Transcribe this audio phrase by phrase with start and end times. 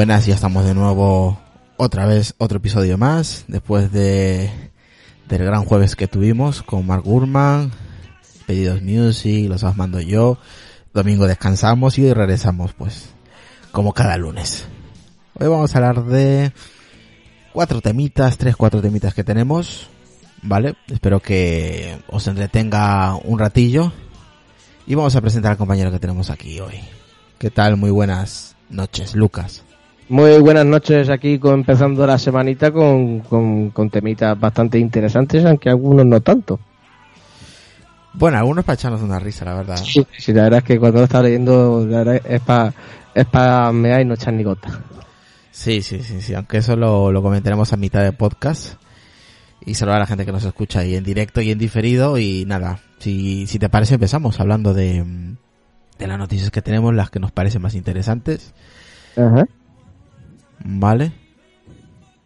[0.00, 1.38] buenas, ya estamos de nuevo
[1.76, 4.50] otra vez, otro episodio más, después de
[5.28, 7.70] del gran jueves que tuvimos con Mark Gurman,
[8.46, 10.38] Pedidos Music, los mando yo,
[10.94, 13.10] domingo descansamos y regresamos pues,
[13.72, 14.64] como cada lunes.
[15.38, 16.50] Hoy vamos a hablar de
[17.52, 19.90] cuatro temitas, tres, cuatro temitas que tenemos,
[20.40, 20.76] ¿vale?
[20.88, 23.92] Espero que os entretenga un ratillo
[24.86, 26.80] y vamos a presentar al compañero que tenemos aquí hoy.
[27.36, 27.76] ¿Qué tal?
[27.76, 29.62] Muy buenas noches, Lucas.
[30.10, 35.70] Muy buenas noches aquí con, empezando la semanita con, con, con temitas bastante interesantes, aunque
[35.70, 36.58] algunos no tanto.
[38.14, 39.76] Bueno, algunos para echarnos una risa, la verdad.
[39.76, 42.74] Sí, sí, la verdad es que cuando lo estaba leyendo la verdad es para
[43.14, 44.80] es pa mear y no echar ni gota.
[45.52, 46.34] Sí, sí, sí, sí.
[46.34, 48.80] Aunque eso lo, lo comentaremos a mitad de podcast.
[49.64, 52.18] Y saludar a la gente que nos escucha ahí en directo y en diferido.
[52.18, 55.04] Y nada, si, si te parece empezamos hablando de,
[56.00, 58.54] de las noticias que tenemos, las que nos parecen más interesantes.
[59.16, 59.46] Ajá.
[60.64, 61.12] ¿Vale?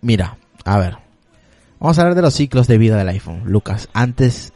[0.00, 0.96] Mira, a ver.
[1.80, 3.42] Vamos a hablar de los ciclos de vida del iPhone.
[3.46, 4.52] Lucas, antes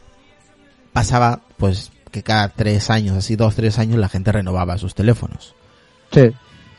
[0.93, 5.55] pasaba pues que cada tres años, así dos, tres años, la gente renovaba sus teléfonos.
[6.11, 6.31] Sí.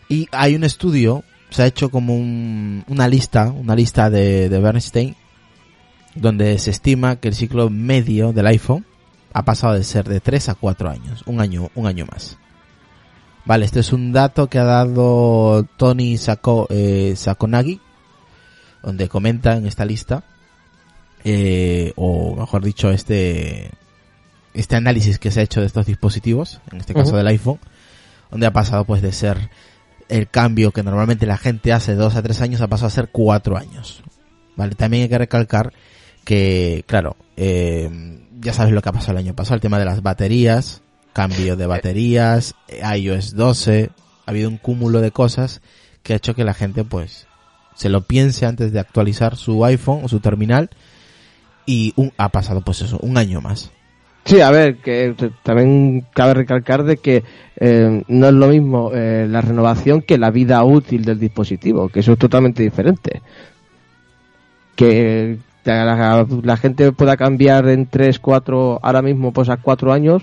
[0.09, 4.59] Y hay un estudio, se ha hecho como un- una lista, una lista de, de
[4.61, 5.15] Bernstein,
[6.17, 8.85] donde se estima que el ciclo medio del iPhone
[9.33, 12.37] ha pasado de ser de 3 a 4 años, un año, un año más.
[13.45, 17.81] Vale, este es un dato que ha dado Tony Sako, eh, Sakonagi,
[18.83, 20.25] donde comenta en esta lista,
[21.25, 23.71] eh, o mejor dicho, este,
[24.55, 27.59] este análisis que se ha hecho de estos dispositivos, en este caso del iPhone,
[28.31, 29.51] donde ha pasado pues de ser
[30.09, 32.91] el cambio que normalmente la gente hace de dos a tres años ha pasado a
[32.91, 34.03] ser cuatro años.
[34.57, 35.73] Vale, también hay que recalcar
[36.25, 39.85] que, claro, eh, ya sabes lo que ha pasado el año pasado, el tema de
[39.85, 43.91] las baterías, cambio de baterías, eh, iOS 12,
[44.27, 45.61] ha habido un cúmulo de cosas
[46.03, 47.27] que ha hecho que la gente pues
[47.75, 50.71] se lo piense antes de actualizar su iPhone o su terminal
[51.67, 53.71] y un, ha pasado pues eso, un año más.
[54.25, 57.25] Sí, a ver, que también cabe recalcar de que
[57.57, 62.01] eh, no es lo mismo eh, la renovación que la vida útil del dispositivo, que
[62.01, 63.23] eso es totalmente diferente.
[64.77, 69.93] Que la, la- la gente pueda cambiar en 3, 4, ahora mismo pues a 4
[69.93, 70.23] años,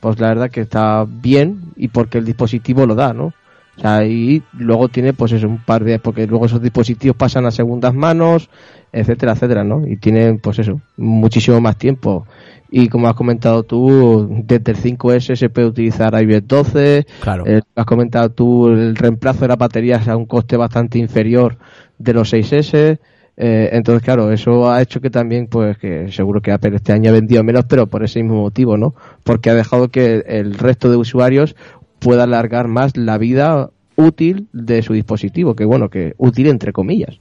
[0.00, 3.32] pues la verdad que está bien y porque el dispositivo lo da, ¿no?
[3.76, 7.46] O sea, y luego tiene pues eso, un par de, porque luego esos dispositivos pasan
[7.46, 8.50] a segundas manos,
[8.92, 9.86] etcétera, etcétera, ¿no?
[9.86, 12.26] Y tienen pues eso, muchísimo más tiempo.
[12.70, 17.06] Y como has comentado tú, desde el 5S se puede utilizar iOS 12.
[17.20, 17.44] Claro.
[17.46, 21.56] Eh, has comentado tú el reemplazo de las baterías a un coste bastante inferior
[21.98, 22.98] de los 6S.
[23.40, 27.10] Eh, entonces, claro, eso ha hecho que también, pues, que seguro que Apple este año
[27.10, 28.96] ha vendido menos, pero por ese mismo motivo, ¿no?
[29.22, 31.54] Porque ha dejado que el resto de usuarios
[32.00, 37.20] pueda alargar más la vida útil de su dispositivo, que bueno, que útil entre comillas.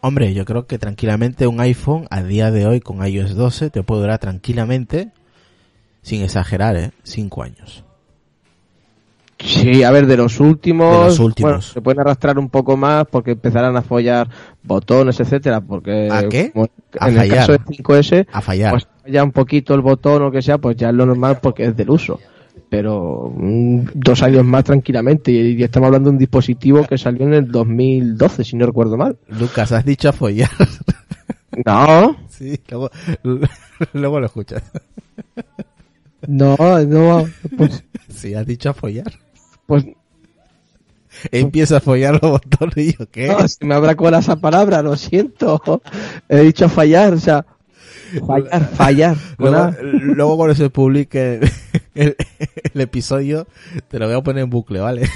[0.00, 3.82] Hombre, yo creo que tranquilamente un iPhone a día de hoy con iOS 12 te
[3.82, 5.10] puede durar tranquilamente,
[6.02, 6.92] sin exagerar, ¿eh?
[7.02, 7.84] Cinco años.
[9.42, 11.50] Sí, a ver, de los últimos, De los últimos.
[11.50, 14.28] bueno, se pueden arrastrar un poco más porque empezarán a follar
[14.62, 16.50] botones, etcétera, porque ¿A qué?
[16.52, 17.24] como A en fallar.
[17.24, 18.70] el caso de 5S, A fallar.
[18.72, 21.64] pues falla un poquito el botón o que sea, pues ya es lo normal porque
[21.64, 22.20] es del uso.
[22.68, 27.26] Pero mm, dos años más tranquilamente y, y estamos hablando de un dispositivo que salió
[27.26, 29.16] en el 2012, si no recuerdo mal.
[29.28, 30.50] Lucas, has dicho a follar.
[31.66, 32.90] No, sí, luego,
[33.92, 34.62] luego lo escuchas.
[36.28, 36.56] no,
[36.86, 37.26] no,
[37.56, 39.12] pues, Sí, has dicho a follar.
[39.70, 39.86] Pues
[41.30, 43.28] Empieza a follar los botones y yo, ¿qué?
[43.28, 45.60] no, se me habrá colado esa palabra, lo siento.
[46.28, 47.46] He dicho fallar, o sea,
[48.26, 49.16] fallar, fallar.
[49.38, 51.40] Luego, luego cuando se publique
[51.94, 52.16] el,
[52.74, 53.46] el episodio,
[53.88, 55.08] te lo voy a poner en bucle, ¿vale?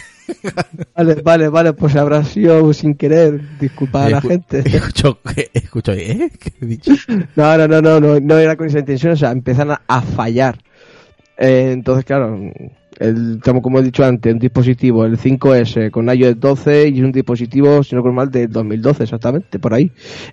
[0.96, 3.58] Vale, vale, vale, pues habrá sido sin querer.
[3.58, 4.62] Disculpa a la gente.
[4.64, 5.18] Escucho,
[5.52, 6.30] escucho, ¿eh?
[6.38, 6.92] ¿Qué he dicho?
[7.36, 10.00] No, no, no, no, no, no era con esa intención, o sea, empiezan a, a
[10.02, 10.58] fallar.
[11.36, 12.38] Eh, entonces, claro,
[12.98, 17.82] el, como, he dicho antes, un dispositivo, el 5S con iOS 12 y un dispositivo,
[17.82, 19.90] si no recuerdo mal, del 2012 exactamente, por ahí.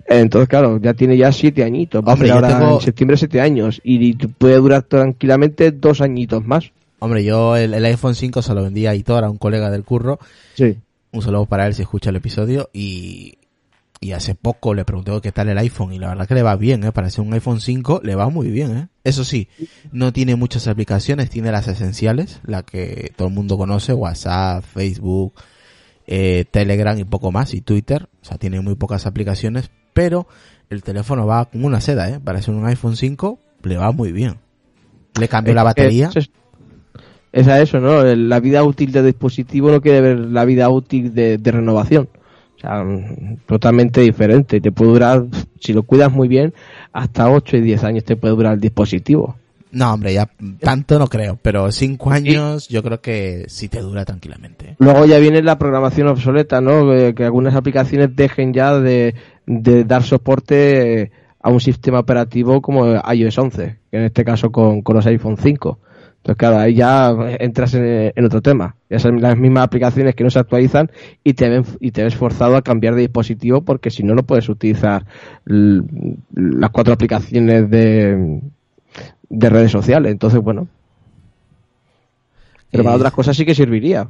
[0.08, 3.40] Entonces, claro, ya tiene ya siete añitos, va a Hombre, ahora tengo- en septiembre siete
[3.40, 6.72] años y, y puede durar tranquilamente dos añitos más.
[6.98, 9.82] Hombre, yo el, el iPhone 5 se lo vendí a Hitor, a un colega del
[9.82, 10.20] curro.
[10.54, 10.76] Sí.
[11.10, 12.70] Un saludo para él si escucha el episodio.
[12.72, 13.34] Y,
[14.02, 15.92] y hace poco le pregunté qué tal el iPhone.
[15.92, 16.90] Y la verdad que le va bien, ¿eh?
[16.90, 18.88] Para ser un iPhone 5 le va muy bien, ¿eh?
[19.04, 19.48] Eso sí,
[19.92, 25.34] no tiene muchas aplicaciones, tiene las esenciales, la que todo el mundo conoce, WhatsApp, Facebook,
[26.08, 28.08] eh, Telegram y poco más, y Twitter.
[28.22, 30.26] O sea, tiene muy pocas aplicaciones, pero
[30.68, 32.18] el teléfono va como una seda, ¿eh?
[32.18, 34.38] Para ser un iPhone 5 le va muy bien.
[35.16, 36.10] Le cambió la batería.
[36.12, 36.28] Es,
[37.30, 38.02] es a eso, ¿no?
[38.02, 42.08] La vida útil del dispositivo no quiere ver la vida útil de, de renovación.
[42.62, 44.60] Sea, mm, totalmente diferente.
[44.60, 45.26] Te puede durar,
[45.60, 46.54] si lo cuidas muy bien,
[46.92, 49.36] hasta 8 y 10 años te puede durar el dispositivo.
[49.72, 50.28] No, hombre, ya
[50.60, 54.76] tanto no creo, pero cinco años yo creo que sí te dura tranquilamente.
[54.78, 56.90] Luego ya viene la programación obsoleta, ¿no?
[56.90, 59.14] Que, que algunas aplicaciones dejen ya de,
[59.46, 61.10] de dar soporte eh,
[61.40, 65.38] a un sistema operativo como iOS 11, que en este caso con, con los iPhone
[65.38, 65.78] 5.
[66.16, 67.10] Entonces, claro, ahí ya
[67.40, 68.76] entras en, en otro tema.
[68.98, 70.90] Son las mismas aplicaciones que no se actualizan
[71.24, 74.22] y te, ven, y te ves forzado a cambiar de dispositivo porque si no, no
[74.24, 75.04] puedes utilizar
[75.44, 78.40] las cuatro aplicaciones de,
[79.28, 80.12] de redes sociales.
[80.12, 80.68] Entonces, bueno.
[82.70, 84.08] Pero para Eh, otras cosas sí que serviría.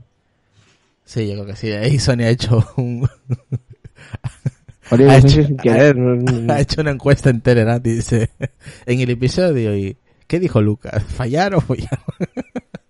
[1.04, 1.70] Sí, yo creo que sí.
[1.70, 3.08] Ahí Sony ha hecho un,
[4.90, 5.96] Oye, Ha no hecho- sin querer.
[6.50, 8.30] ha hecho una encuesta en Telegram, dice,
[8.86, 9.96] en el episodio y
[10.26, 11.02] ¿qué dijo Lucas?
[11.02, 11.98] ¿Fallar o follar?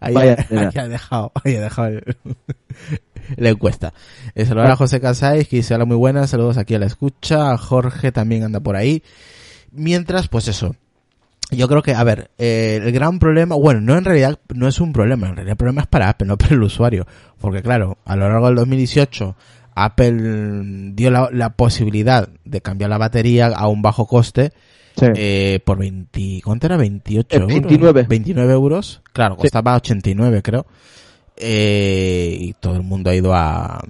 [0.00, 0.60] Ahí, Vaya ha, tela.
[0.74, 2.16] ahí ha dejado, ahí ha dejado el-
[3.36, 3.92] la encuesta.
[4.34, 7.56] Eh, saludar a José Casáis, que dice hola muy buenas, saludos aquí a la escucha,
[7.56, 9.02] Jorge también anda por ahí.
[9.72, 10.74] Mientras, pues eso,
[11.50, 14.80] yo creo que, a ver, eh, el gran problema, bueno, no en realidad no es
[14.80, 17.06] un problema, en realidad el problema es para Apple, no para el usuario.
[17.40, 19.36] Porque claro, a lo largo del 2018,
[19.74, 24.52] Apple dio la, la posibilidad de cambiar la batería a un bajo coste
[24.96, 25.06] Sí.
[25.14, 26.76] eh, por 20, ¿cuánto era?
[26.76, 27.48] 28 Eh, euros.
[27.48, 28.06] 29.
[28.08, 29.00] 29 euros.
[29.12, 29.42] Claro, Sí.
[29.42, 30.66] costaba 89 creo.
[31.36, 33.82] Eh, y todo el mundo ha ido a,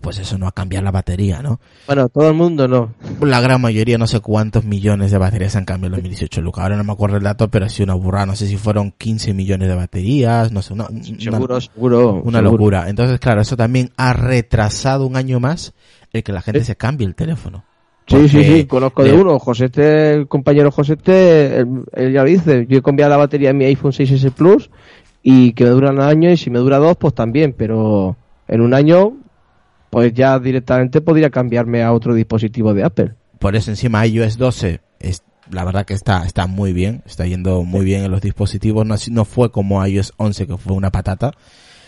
[0.00, 1.60] pues eso, no a cambiar la batería, ¿no?
[1.86, 2.94] Bueno, todo el mundo no.
[3.20, 6.62] La gran mayoría, no sé cuántos millones de baterías han cambiado en 2018, Luca.
[6.62, 8.26] Ahora no me acuerdo el dato, pero ha sido una burrada.
[8.26, 12.22] No sé si fueron 15 millones de baterías, no sé, una, una- Seguro, seguro.
[12.24, 12.42] una seguro.
[12.52, 12.88] locura.
[12.88, 15.74] Entonces, claro, eso también ha retrasado un año más
[16.12, 17.64] el que la gente se cambie el teléfono.
[18.12, 19.38] Sí, sí, sí, conozco de uno.
[19.38, 22.66] Josete, el compañero Josete, él, él ya lo dice.
[22.68, 24.70] Yo he cambiado la batería de mi iPhone 6S Plus
[25.22, 27.54] y que me dura un año y si me dura dos, pues también.
[27.56, 28.16] Pero
[28.48, 29.14] en un año,
[29.90, 33.14] pues ya directamente podría cambiarme a otro dispositivo de Apple.
[33.38, 37.62] Por eso encima iOS 12 es la verdad que está está muy bien, está yendo
[37.64, 41.32] muy bien en los dispositivos, no, no fue como iOS 11 que fue una patata.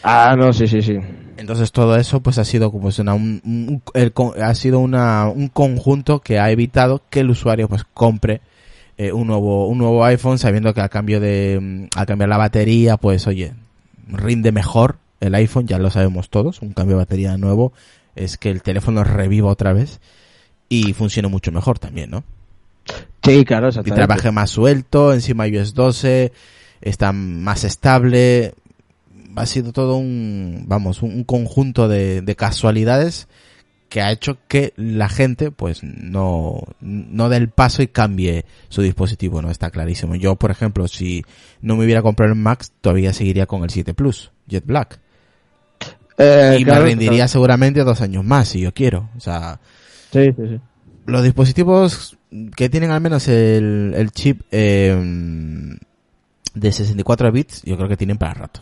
[0.04, 0.98] Ah, no, sí, sí, sí.
[1.36, 4.78] Entonces todo eso pues ha sido como es una, un, un- el con- ha sido
[4.78, 8.40] una, un conjunto que ha evitado que el usuario pues compre
[8.98, 12.36] eh, un nuevo un nuevo iPhone sabiendo que al cambio de mm, al cambiar la
[12.36, 13.52] batería pues oye
[14.06, 17.72] rinde mejor el iPhone ya lo sabemos todos un cambio de batería nuevo
[18.14, 20.00] es que el teléfono reviva otra vez
[20.68, 22.22] y funcione mucho mejor también no
[23.24, 26.32] Sí, claro, y trabaje más suelto, encima iOS 12,
[26.82, 28.52] está más estable.
[29.36, 33.28] Ha sido todo un, vamos, un, un conjunto de, de casualidades
[33.88, 38.82] que ha hecho que la gente, pues, no, no dé el paso y cambie su
[38.82, 39.50] dispositivo, ¿no?
[39.50, 40.16] Está clarísimo.
[40.16, 41.24] Yo, por ejemplo, si
[41.60, 44.98] no me hubiera comprado el Max, todavía seguiría con el 7 Plus, Jet Black.
[46.18, 49.10] Eh, y claro, me rendiría seguramente dos años más, si yo quiero.
[49.16, 49.60] O sea,
[50.12, 50.60] Sí, sí, sí.
[51.06, 52.16] los dispositivos
[52.56, 55.76] que tienen al menos el, el chip eh,
[56.54, 58.60] de 64 bits, yo creo que tienen para rato.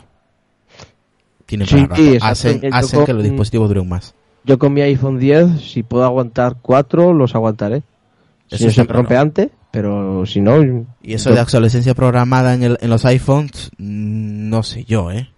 [1.57, 2.25] Tienen Sí, para exacto.
[2.25, 4.15] Hacen, hacen con- que los dispositivos duren más.
[4.45, 7.83] Yo con mi iPhone 10, si puedo aguantar cuatro, los aguantaré.
[8.49, 10.85] Eso Si no sí, se me rompe antes, pero si no...
[11.01, 15.11] Y eso yo- de obsolescencia programada en, el- en los iPhones, mm, no sé yo,
[15.11, 15.29] ¿eh?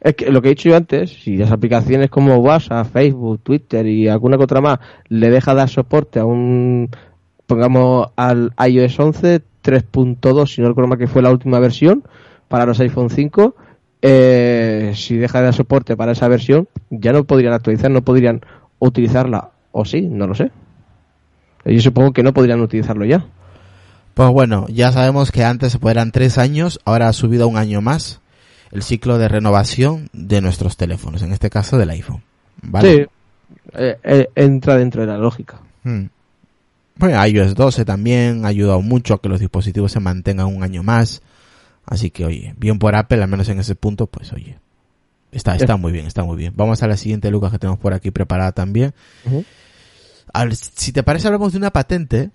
[0.00, 3.86] Es que lo que he dicho yo antes, si las aplicaciones como WhatsApp, Facebook, Twitter
[3.86, 6.90] y alguna que otra más le deja dar soporte a un,
[7.46, 12.02] pongamos al iOS 11 3.2, si no recuerdo mal que fue la última versión,
[12.48, 13.56] para los iPhone 5,
[14.06, 18.42] eh, si deja de dar soporte para esa versión, ya no podrían actualizar, no podrían
[18.78, 20.50] utilizarla, o sí, no lo sé.
[21.64, 23.24] Yo supongo que no podrían utilizarlo ya.
[24.12, 27.80] Pues bueno, ya sabemos que antes eran tres años, ahora ha subido a un año
[27.80, 28.20] más
[28.72, 32.22] el ciclo de renovación de nuestros teléfonos, en este caso del iPhone.
[32.60, 32.94] ¿Vale?
[32.94, 33.06] Sí,
[33.72, 35.60] eh, eh, entra dentro de la lógica.
[35.82, 36.08] Hmm.
[36.96, 40.82] Bueno, iOS 12 también ha ayudado mucho a que los dispositivos se mantengan un año
[40.82, 41.22] más.
[41.86, 44.58] Así que, oye, bien por Apple, al menos en ese punto, pues oye,
[45.32, 46.52] está, está muy bien, está muy bien.
[46.56, 48.94] Vamos a la siguiente, Lucas, que tenemos por aquí preparada también.
[50.32, 52.30] A ver, si te parece, hablamos de una patente.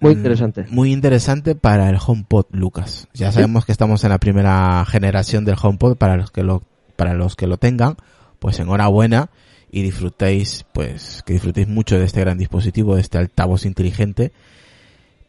[0.00, 0.66] Muy interesante.
[0.70, 3.06] Muy interesante para el HomePod, Lucas.
[3.14, 6.62] Ya sabemos que estamos en la primera generación del HomePod para los que lo,
[6.96, 7.96] para los que lo tengan,
[8.38, 9.30] pues enhorabuena
[9.70, 14.32] y disfrutéis, pues, que disfrutéis mucho de este gran dispositivo, de este altavoz inteligente.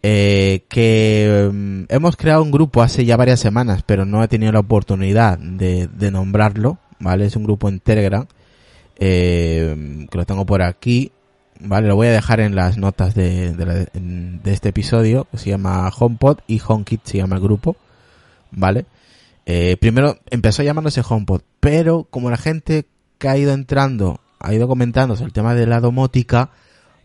[0.01, 4.51] Eh, que mm, hemos creado un grupo hace ya varias semanas, pero no he tenido
[4.51, 7.25] la oportunidad de, de nombrarlo, ¿vale?
[7.25, 8.25] Es un grupo en Telegram,
[8.97, 11.11] eh, que lo tengo por aquí,
[11.59, 11.87] ¿vale?
[11.87, 15.89] Lo voy a dejar en las notas de, de, de este episodio, que se llama
[15.89, 17.75] HomePod y HomeKit se llama el grupo,
[18.51, 18.85] ¿vale?
[19.45, 22.85] Eh, primero empezó llamándose HomePod, pero como la gente
[23.17, 26.51] que ha ido entrando, ha ido comentando sobre el tema de la domótica,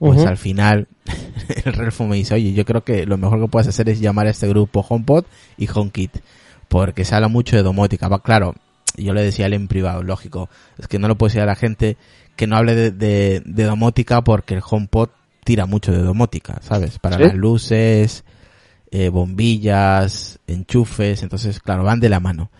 [0.08, 0.88] pues al final
[1.64, 4.26] el Relfo me dice, oye, yo creo que lo mejor que puedes hacer es llamar
[4.26, 5.24] a este grupo HomePod
[5.56, 6.18] y HomeKit,
[6.68, 8.08] porque se habla mucho de domótica.
[8.08, 8.54] Va, claro,
[8.96, 11.46] yo le decía a él en privado, lógico, es que no lo puedo decir a
[11.46, 11.96] la gente
[12.36, 15.10] que no hable de, de, de domótica porque el HomePod
[15.44, 16.98] tira mucho de domótica, ¿sabes?
[16.98, 17.22] Para ¿Sí?
[17.22, 18.24] las luces,
[18.90, 22.50] eh, bombillas, enchufes, entonces, claro, van de la mano.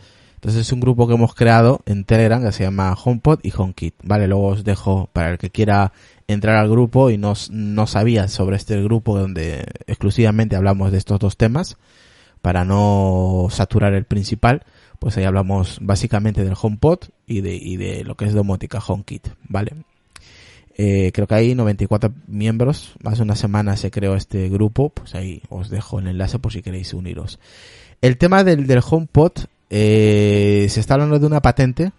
[0.44, 3.94] Entonces es un grupo que hemos creado en Telegram que se llama HomePod y HomeKit.
[4.02, 5.94] Vale, luego os dejo para el que quiera
[6.28, 11.18] entrar al grupo y no, no sabía sobre este grupo donde exclusivamente hablamos de estos
[11.18, 11.78] dos temas
[12.42, 14.66] para no saturar el principal,
[14.98, 19.28] pues ahí hablamos básicamente del HomePod y de, y de lo que es domótica HomeKit,
[19.48, 19.72] ¿vale?
[20.76, 25.40] Eh, creo que hay 94 miembros, hace una semana se creó este grupo, pues ahí
[25.48, 27.38] os dejo el enlace por si queréis uniros.
[28.02, 31.92] El tema del, del HomePod, eh, se está hablando de una patente,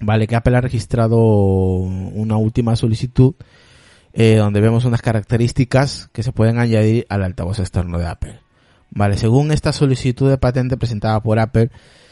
[0.00, 3.34] vale, que Apple ha registrado una última solicitud,
[4.14, 8.40] eh, donde vemos unas características que se pueden añadir al altavoz externo de Apple.
[8.90, 11.70] Vale, según esta solicitud de patente presentada por Apple,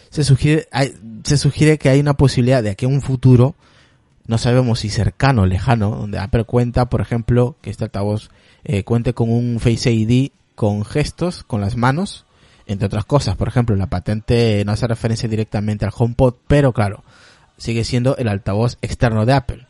[0.09, 3.55] se sugiere, que hay una posibilidad de que en un futuro,
[4.27, 8.31] no sabemos si cercano o lejano, donde Apple cuenta, por ejemplo, que este altavoz
[8.65, 12.27] eh, cuente con un Face ID con gestos, con las manos,
[12.71, 13.37] entre otras cosas.
[13.37, 17.05] Por ejemplo, la patente no hace referencia directamente al HomePod, pero claro,
[17.57, 19.67] sigue siendo el altavoz externo de Apple.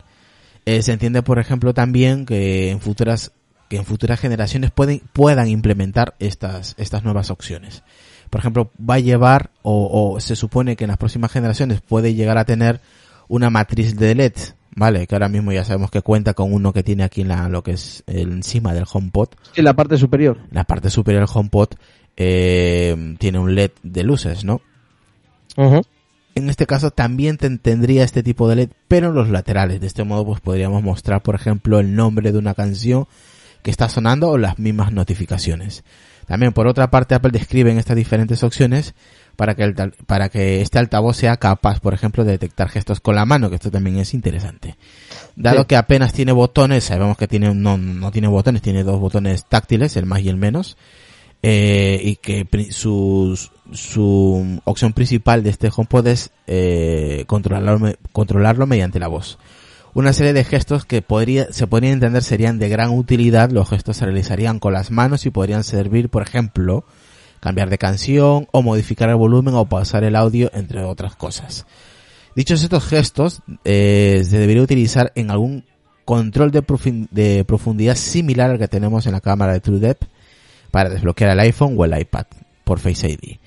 [0.65, 3.31] Eh, se entiende, por ejemplo, también que en futuras
[3.69, 7.83] que en futuras generaciones pueden, puedan implementar estas, estas nuevas opciones.
[8.29, 12.13] Por ejemplo, va a llevar, o, o se supone que en las próximas generaciones puede
[12.13, 12.81] llegar a tener
[13.29, 14.33] una matriz de LED,
[14.75, 15.07] ¿vale?
[15.07, 17.63] Que ahora mismo ya sabemos que cuenta con uno que tiene aquí en la, lo
[17.63, 19.29] que es el, encima del HomePod.
[19.55, 20.39] En la parte superior.
[20.49, 21.69] En la parte superior del HomePod,
[22.23, 24.61] eh, tiene un LED de luces, ¿no?
[26.33, 29.81] En este caso también ten- tendría este tipo de LED, pero en los laterales.
[29.81, 33.07] De este modo, pues podríamos mostrar, por ejemplo, el nombre de una canción
[33.63, 35.83] que está sonando o las mismas notificaciones.
[36.27, 38.93] También, por otra parte, Apple describe en estas diferentes opciones
[39.35, 39.73] para que, el
[40.05, 43.55] para que este altavoz sea capaz, por ejemplo, de detectar gestos con la mano, que
[43.55, 44.77] esto también es interesante.
[45.35, 45.65] Dado Sí.
[45.65, 49.97] que apenas tiene botones, sabemos que tiene, no, no tiene botones, tiene dos botones táctiles,
[49.97, 50.77] el más y el menos,
[51.43, 53.39] eh, y que su,
[53.71, 59.39] su opción principal de este HomePod es eh, controlarlo, controlarlo mediante la voz.
[59.93, 63.49] Una serie de gestos que podría, se podrían entender serían de gran utilidad.
[63.49, 66.85] Los gestos se realizarían con las manos y podrían servir, por ejemplo,
[67.41, 71.65] cambiar de canción o modificar el volumen o pausar el audio, entre otras cosas.
[72.35, 75.65] Dichos estos gestos, eh, se debería utilizar en algún
[76.05, 80.07] control de profundidad similar al que tenemos en la cámara de TrueDepth
[80.71, 82.25] para desbloquear el iPhone o el iPad
[82.63, 83.37] por Face ID.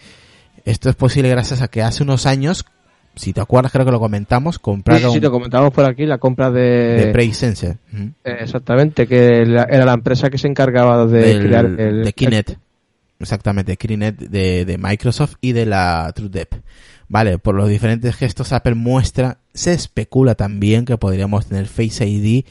[0.65, 2.65] Esto es posible gracias a que hace unos años,
[3.17, 6.19] si te acuerdas creo que lo comentamos, Sí, compraron sí, lo comentábamos por aquí, la
[6.19, 6.61] compra de...
[7.07, 11.47] de PreSense ujú, Eh, Exactamente, que la- era la empresa que se encargaba de del-
[11.47, 12.05] crear el...
[12.05, 12.51] de Kinect.
[13.21, 16.63] Exactamente, Kinect de, de Microsoft y de la TrueDepth.
[17.09, 22.45] Vale, por los diferentes gestos Apple muestra, se especula también que podríamos tener Face ID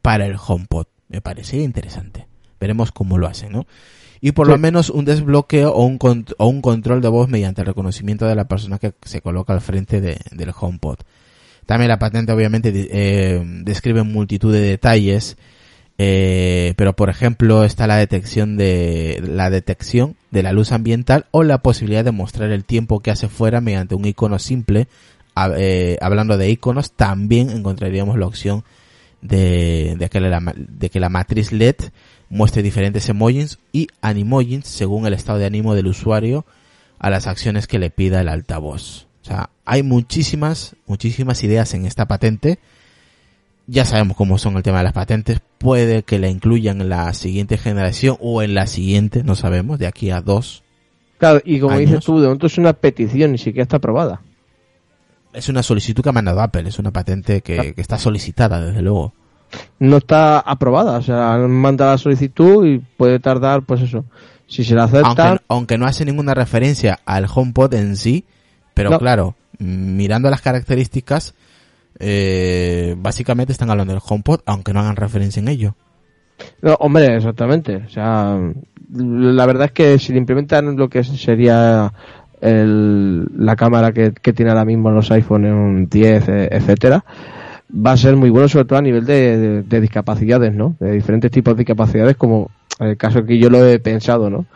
[0.00, 0.86] para el HomePod.
[1.08, 2.26] Me parecería interesante.
[2.60, 3.66] Veremos cómo lo hacen, ¿no?
[4.20, 4.52] Y por Sí.
[4.52, 5.98] lo menos un desbloqueo o un,
[6.38, 9.60] o un control de voz mediante el reconocimiento de la persona que se coloca al
[9.60, 10.98] frente de- del HomePod.
[11.66, 15.36] También la patente obviamente eh, describe multitud de detalles,
[15.98, 21.42] eh, pero por ejemplo está la detección de la detección de la luz ambiental o
[21.42, 24.88] la posibilidad de mostrar el tiempo que hace fuera mediante un icono simple.
[25.34, 28.64] A- eh, hablando de iconos, también encontraríamos la opción
[29.22, 31.76] de, de, que la, de que la matriz LED
[32.30, 36.44] muestre diferentes emojis y animojis según el estado de ánimo del usuario
[36.98, 39.06] a las acciones que le pida el altavoz.
[39.22, 42.58] O sea, hay muchísimas, muchísimas ideas en esta patente.
[43.66, 45.40] Ya sabemos cómo son el tema de las patentes.
[45.58, 49.86] Puede que la incluyan en la siguiente generación o en la siguiente, no sabemos, de
[49.86, 50.62] aquí a dos.
[51.18, 51.90] Claro, y como Años.
[51.90, 54.22] dices tú, de momento es una petición, ni siquiera está aprobada.
[55.34, 58.80] Es una solicitud que ha mandado Apple, es una patente que, que está solicitada, desde
[58.80, 59.12] luego.
[59.78, 64.04] No está aprobada, o sea, han mandado la solicitud y puede tardar, pues eso.
[64.46, 68.24] Si se la aceptan, Aunque, aunque no hace ninguna referencia al HomePod en sí,
[68.74, 68.98] pero No.
[68.98, 71.34] claro, mm, mirando las características,
[71.98, 75.74] eh, básicamente están hablando del HomePod, aunque no hagan referencia en ello.
[76.62, 77.76] No, hombre, exactamente.
[77.76, 78.38] O sea,
[78.94, 81.92] la verdad es que si le implementan lo que sería
[82.40, 87.04] el- la cámara que, que tiene ahora mismo los iPhone en un 10, eh, etcétera,
[87.70, 90.76] va a ser muy bueno, sobre todo a nivel de, de- de discapacidades, ¿no?
[90.80, 94.46] De diferentes tipos de discapacidades, como el caso que yo lo he pensado, ¿no?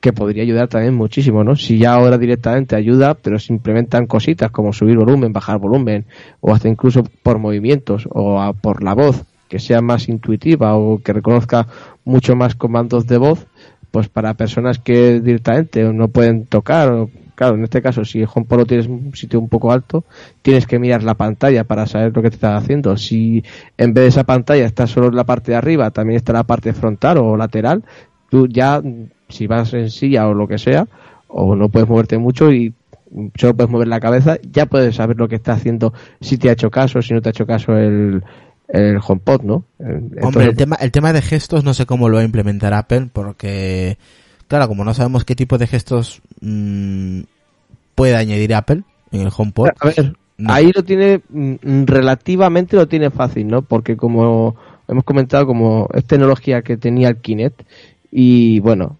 [0.00, 1.56] Que podría ayudar también muchísimo, ¿no?
[1.56, 6.04] Si ya ahora directamente ayuda, pero se implementan cositas como subir volumen, bajar volumen,
[6.40, 10.98] o hasta incluso por movimientos o a- por la voz, que sea más intuitiva o
[10.98, 11.66] que reconozca
[12.04, 13.46] mucho más comandos de voz,
[13.92, 17.06] pues para personas que directamente no pueden tocar,
[17.36, 20.04] claro, en este caso, si el HomePod lo tienes en un sitio un poco alto,
[20.42, 22.96] tienes que mirar la pantalla para saber lo que te está haciendo.
[22.96, 23.44] Si
[23.78, 26.42] en vez de esa pantalla está solo en la parte de arriba, también está la
[26.42, 27.84] parte frontal o lateral,
[28.28, 28.82] tú ya,
[29.28, 30.88] si vas en silla o lo que sea,
[31.28, 32.74] o no puedes moverte mucho y
[33.36, 36.52] solo puedes mover la cabeza, ya puedes saber lo que está haciendo, si te ha
[36.52, 38.22] hecho caso, si no te ha hecho caso el,
[38.68, 39.64] el HomePod, ¿no?
[39.78, 42.74] Entonces, Hombre, el tema, el tema de gestos no sé cómo lo va a implementar
[42.74, 43.98] Apple, porque,
[44.48, 47.20] claro, como no sabemos qué tipo de gestos mm,
[47.96, 49.70] puede añadir Apple en el HomePod.
[49.80, 50.52] A ver, no.
[50.52, 53.62] ahí lo tiene, mm, relativamente lo tiene fácil, ¿no?
[53.62, 54.54] Porque como
[54.86, 57.62] hemos comentado, como es tecnología que tenía el Kinect,
[58.12, 58.98] y bueno,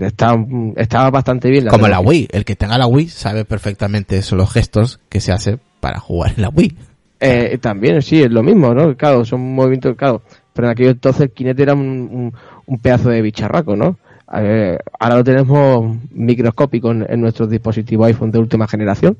[0.00, 0.36] está,
[0.76, 1.66] estaba bastante bien.
[1.68, 2.00] como la.
[2.00, 6.00] Wii, el que tenga la Wii sabe perfectamente esos los gestos que se hace para
[6.00, 6.76] jugar en la Wii.
[7.20, 8.96] Eh, también, sí, es lo mismo, ¿no?
[8.96, 12.34] Claro, son movimientos, claro, pero en aquello entonces el Kinect era un, un,
[12.66, 13.98] un pedazo de bicharraco, ¿no?
[14.32, 19.16] Eh, ahora lo tenemos microscópico en, en nuestros dispositivos iPhone de última generación,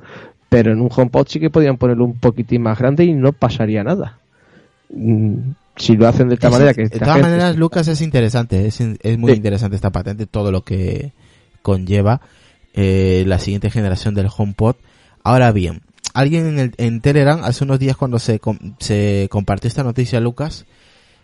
[0.49, 3.85] pero en un HomePod sí que podrían ponerlo un poquitín más grande y no pasaría
[3.85, 4.19] nada.
[4.95, 8.67] Mm, Si lo hacen de esta Es- manera que de todas maneras, Lucas, es interesante,
[8.67, 9.37] es, es muy Sí.
[9.39, 11.11] interesante esta patente, todo lo que
[11.63, 12.21] conlleva
[12.75, 14.77] eh, la siguiente generación del HomePod.
[15.25, 15.81] Ahora bien,
[16.13, 20.21] alguien en, el, en Telegram hace unos días cuando se, com- se compartió esta noticia,
[20.21, 20.65] Lucas,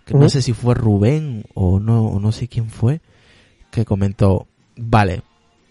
[0.04, 3.00] que no sé si fue Rubén o no, o no sé quién fue,
[3.80, 5.22] que comentó, vale,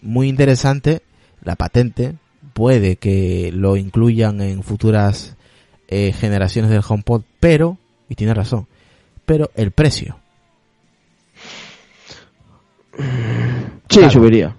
[0.02, 1.02] muy interesante
[1.42, 2.14] la patente,
[2.52, 5.36] puede que lo incluyan en futuras
[5.88, 8.66] eh, generaciones del HomePod, pero, y tiene razón,
[9.24, 10.18] pero el precio.
[12.96, 13.02] Sí,
[13.88, 14.10] Claro.
[14.10, 14.56] subiría.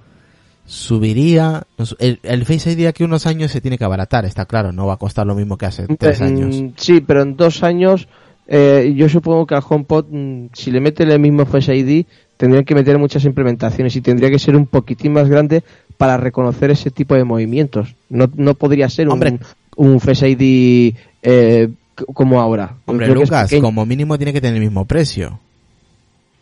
[0.66, 1.64] Subiría,
[2.00, 4.94] el, el Face ID aquí unos años se tiene que abaratar, está claro, no va
[4.94, 6.56] a costar lo mismo que hace tres Mm, años.
[6.78, 8.08] Sí, pero en dos años,
[8.48, 12.06] eh, yo supongo que al HomePod, mm, si le meten el mismo Face ID,
[12.41, 15.63] tendrían que meter muchas implementaciones y tendría que ser un poquitín más grande
[15.97, 17.95] para reconocer ese tipo de movimientos.
[18.10, 19.38] No, no podría ser un, Hombre.
[19.75, 21.69] un Face ID eh,
[22.15, 22.77] como ahora.
[22.86, 25.39] Hombre, Creo Lucas, como mínimo tiene que tener el mismo precio.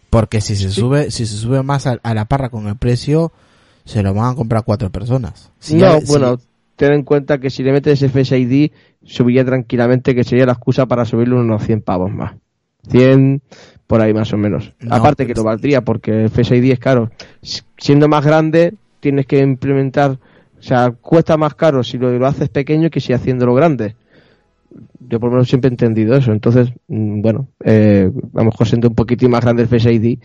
[0.09, 3.33] Porque si se sube, si se sube más a, a la parra con el precio,
[3.83, 5.51] se lo van a comprar cuatro personas.
[5.59, 6.39] Si no, ya- si- bueno,
[6.77, 8.71] ten en cuenta que si le metes ese Face ID,
[9.03, 12.35] subiría tranquilamente, que sería la excusa para subirle unos 100 pavos más.
[12.89, 13.41] 100
[13.87, 14.73] por ahí más o menos.
[14.79, 17.09] No, Aparte que lo valdría porque el Face ID es caro.
[17.77, 22.49] Siendo más grande, tienes que implementar, o sea, cuesta más caro si lo, lo haces
[22.49, 23.95] pequeño que si haciéndolo grande.
[24.99, 26.31] Yo por lo menos siempre he entendido eso.
[26.31, 30.19] Entonces, mm, bueno, eh, a lo mejor siendo un poquitín más grande el Face ID,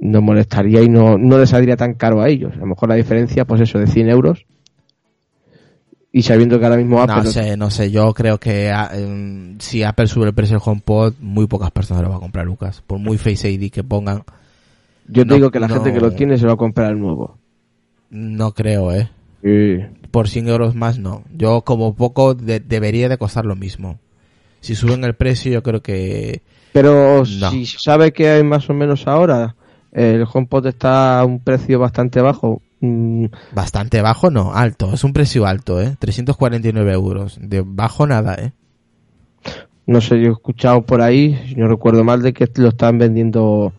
[0.00, 2.52] no molestaría y no, no les saldría tan caro a ellos.
[2.56, 4.44] A lo mejor la diferencia, pues eso, de 100 euros.
[6.16, 7.24] Y sabiendo que ahora mismo Apple...
[7.24, 10.62] no sé, no sé, yo creo que ah, em, si Apple sube el precio del
[10.64, 12.82] HomePod, muy pocas personas lo van a comprar, Lucas.
[12.86, 14.22] Por muy Face ID que pongan,
[15.08, 16.92] Yo te no- digo que la no- gente que lo tiene se va a comprar
[16.92, 17.36] el nuevo.
[18.10, 19.10] no creo, eh.
[19.42, 19.78] Sí.
[20.12, 21.24] Por 100 euros más no.
[21.36, 23.98] Yo como poco de- debería de costar lo mismo.
[24.60, 26.42] Si suben el precio yo creo que...
[26.72, 27.50] Pero No.
[27.50, 29.56] si sabe que hay más o menos ahora,
[29.90, 32.62] el HomePod está a un precio bastante bajo.
[32.84, 34.92] Mm, Bastante bajo, no, alto.
[34.92, 35.96] Es un precio alto, ¿eh?
[35.98, 37.38] 349 euros.
[37.40, 38.52] De bajo nada, ¿eh?
[39.86, 42.96] no sé, yo he escuchado por ahí, si no recuerdo mal, de que lo están
[42.98, 43.72] vendiendo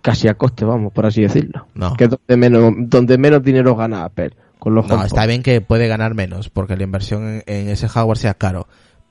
[0.00, 1.66] casi a coste, vamos, por así decirlo.
[1.74, 1.94] No.
[1.94, 5.06] Que es donde menos, donde menos dinero gana Apple con los No, HomePod.
[5.06, 8.68] está bien que puede ganar menos, porque la inversión en, en ese hardware sea caro.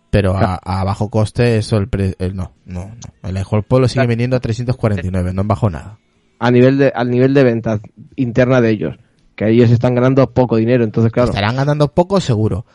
[0.09, 2.85] Pero a, a bajo coste, eso el, pre- el- no, no,
[3.21, 3.29] no.
[3.29, 5.97] El HomePod lo sigue vendiendo a 349, no bajó nada.
[6.39, 7.81] A nivel de, al nivel de ventas
[8.15, 8.95] interna de ellos,
[9.35, 11.29] que ellos están ganando poco dinero, entonces claro.
[11.29, 12.65] Estarán ganando poco, seguro.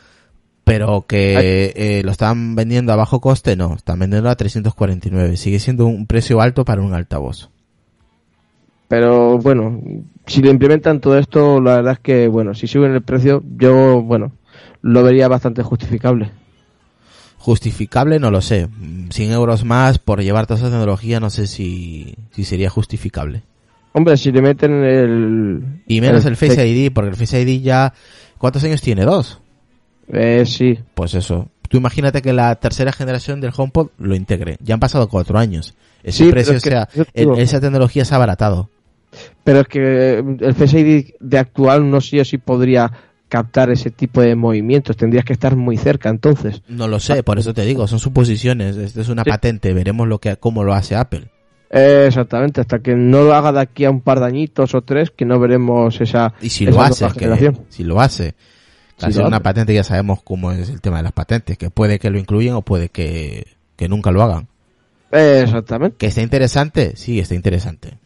[0.64, 3.75] Pero que eh, lo están vendiendo a bajo coste, no.
[3.75, 5.37] Están vendiendo a 349.
[5.37, 7.51] Sigue siendo un precio alto para un altavoz.
[8.87, 9.81] Pero bueno,
[10.27, 14.03] si lo implementan todo esto, la verdad es que, bueno, si suben el precio, yo,
[14.03, 14.33] bueno,
[14.83, 16.31] lo vería bastante justificable.
[17.38, 18.68] Justificable, no lo sé.
[19.11, 23.42] 100 euros más por llevar toda esa tecnología, no sé si, si sería justificable.
[23.92, 25.62] Hombre, si le meten el...
[25.87, 27.92] Y menos el Face ID, porque el Face ID ya...
[28.38, 29.05] ¿Cuántos años tiene?
[29.05, 29.40] ¿Dos?
[30.12, 30.79] Eh, sí.
[30.94, 31.48] Pues eso.
[31.68, 34.57] Tú imagínate que la tercera generación del HomePod lo integre.
[34.61, 35.74] Ya han pasado cuatro años.
[36.03, 38.70] Ese Sí, precio, pero es que- o sea, el- digo- esa tecnología se ha abaratado.
[39.44, 42.90] Pero es que el Face ID de actual no sé si podría
[43.29, 44.96] captar ese tipo de movimientos.
[44.96, 46.62] Tendrías que estar muy cerca, entonces.
[46.68, 48.76] No lo sé, por eso te digo, son suposiciones.
[48.76, 49.31] Esto es una Sí.
[49.31, 51.29] patente, veremos lo que, cómo lo hace Apple.
[51.70, 54.83] Eh, exactamente, hasta que no lo haga de aquí a un par de añitos o
[54.83, 56.35] tres, que no veremos esa.
[56.40, 58.35] Y si esa lo hace, que, si lo hace,
[58.96, 59.44] Si lo ser una hace.
[59.44, 62.56] patente ya sabemos cómo es el tema de las patentes, que puede que lo incluyan
[62.56, 64.48] o puede que, que nunca lo hagan.
[65.12, 65.96] Eh, exactamente.
[65.96, 67.98] Que está interesante, sí, está interesante.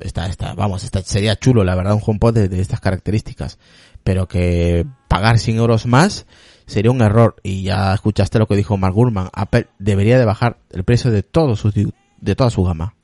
[0.00, 3.58] Está, está, vamos, está, sería chulo, la verdad, un HomePod de, de estas características.
[4.02, 6.26] Pero que pagar 100 euros más
[6.66, 7.36] sería un error.
[7.44, 9.30] Y ya escuchaste lo que dijo Mark Gurman.
[9.32, 11.74] Apple debería de bajar el precio de todos sus,
[12.26, 12.94] de toda su gama.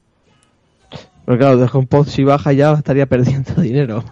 [1.24, 4.04] Pero claro, de HomePod si baja ya estaría perdiendo dinero.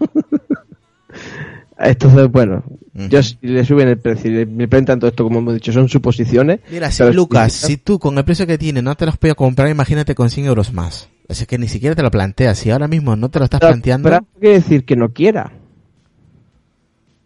[1.79, 5.55] Entonces, bueno, yo si le suben el precio y le presentan todo esto, como hemos
[5.55, 6.61] dicho, son suposiciones.
[6.71, 9.69] Mira, si Lucas, si- tú con el precio que tiene no te los puedes comprar,
[9.71, 11.09] imagínate con 100 euros más.
[11.27, 12.59] Es que ni siquiera te lo planteas.
[12.59, 15.53] Si ahora mismo no te lo estás Pero- planteando, pero quiere decir que no quiera.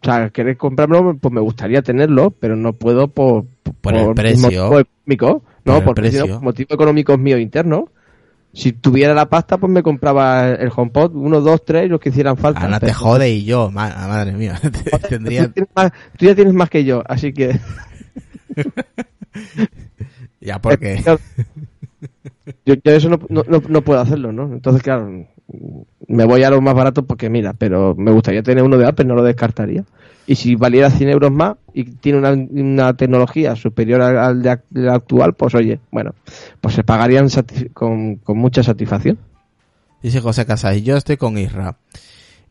[0.02, 3.46] O sea, querer comprarlo, pues me gustaría tenerlo, pero no puedo por,
[3.80, 4.40] Por el precio.
[4.42, 5.42] motivo económico.
[5.64, 6.40] No, Por precio.
[6.40, 7.88] motivo económico mío interno.
[8.52, 12.36] Si tuviera la pasta, pues me compraba el HomePod, uno, dos, tres, los que hicieran
[12.36, 12.60] falta.
[12.64, 14.60] Ana te jode y yo, ma- madre mía,
[15.08, 17.58] tendría, Tú, más- tú ya tienes más que yo, así que...
[20.40, 21.02] ya porque,
[22.66, 24.44] Yo, yo eso no, no, no- no puedo hacerlo, ¿no?
[24.52, 25.26] Entonces, claro,
[26.06, 29.04] me voy a lo más barato porque, mira, pero me gustaría tener uno de Apple,
[29.06, 29.84] no lo descartaría.
[30.26, 35.34] Y si valiera 100 euros más y tiene una, tecnología superior al, de del actual,
[35.34, 36.14] pues oye, bueno,
[36.60, 37.28] pues se pagarían
[37.72, 39.18] con, con mucha satisfacción.
[40.02, 41.76] dice José Casas, yo estoy con Isra.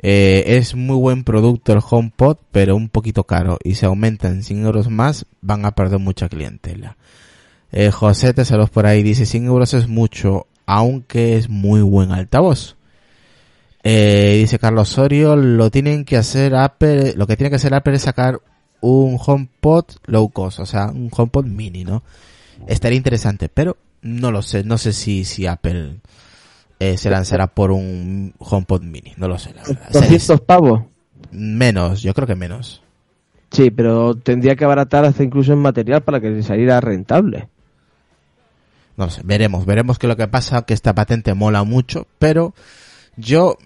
[0.06, 3.58] Eh, es muy buen producto el HomePod, pero un poquito caro.
[3.64, 6.98] Y si aumentan 100 euros más, van a perder mucha clientela.
[7.72, 12.76] Eh, José Tesaros por ahí dice 100 euros es mucho, aunque es muy buen altavoz.
[13.84, 17.96] Eh, dice Carlos Osorio, lo tienen que hacer Apple, lo que tiene que hacer Apple
[17.96, 18.40] es sacar
[18.80, 22.02] un HomePod low cost, o sea, un HomePod mini, ¿no?
[22.68, 25.98] Estaría interesante, pero no lo sé, no sé si, si Apple
[26.80, 29.84] eh, se lanzará por un HomePod mini, no lo sé, la verdad.
[29.92, 30.82] Sería- 200 pavos.
[31.32, 32.82] Menos, yo creo que menos.
[33.52, 37.50] Sí, pero tendría que abaratar hasta incluso en material para que saliera rentable.
[38.96, 42.54] No lo sé, veremos, veremos que lo que pasa, que esta patente mola mucho, pero
[43.18, 43.58] yo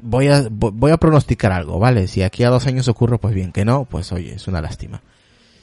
[0.00, 2.08] voy a, vo- voy a pronosticar algo, ¿vale?
[2.08, 5.02] Si aquí a dos años ocurre, pues bien, que no, pues oye, es una lástima.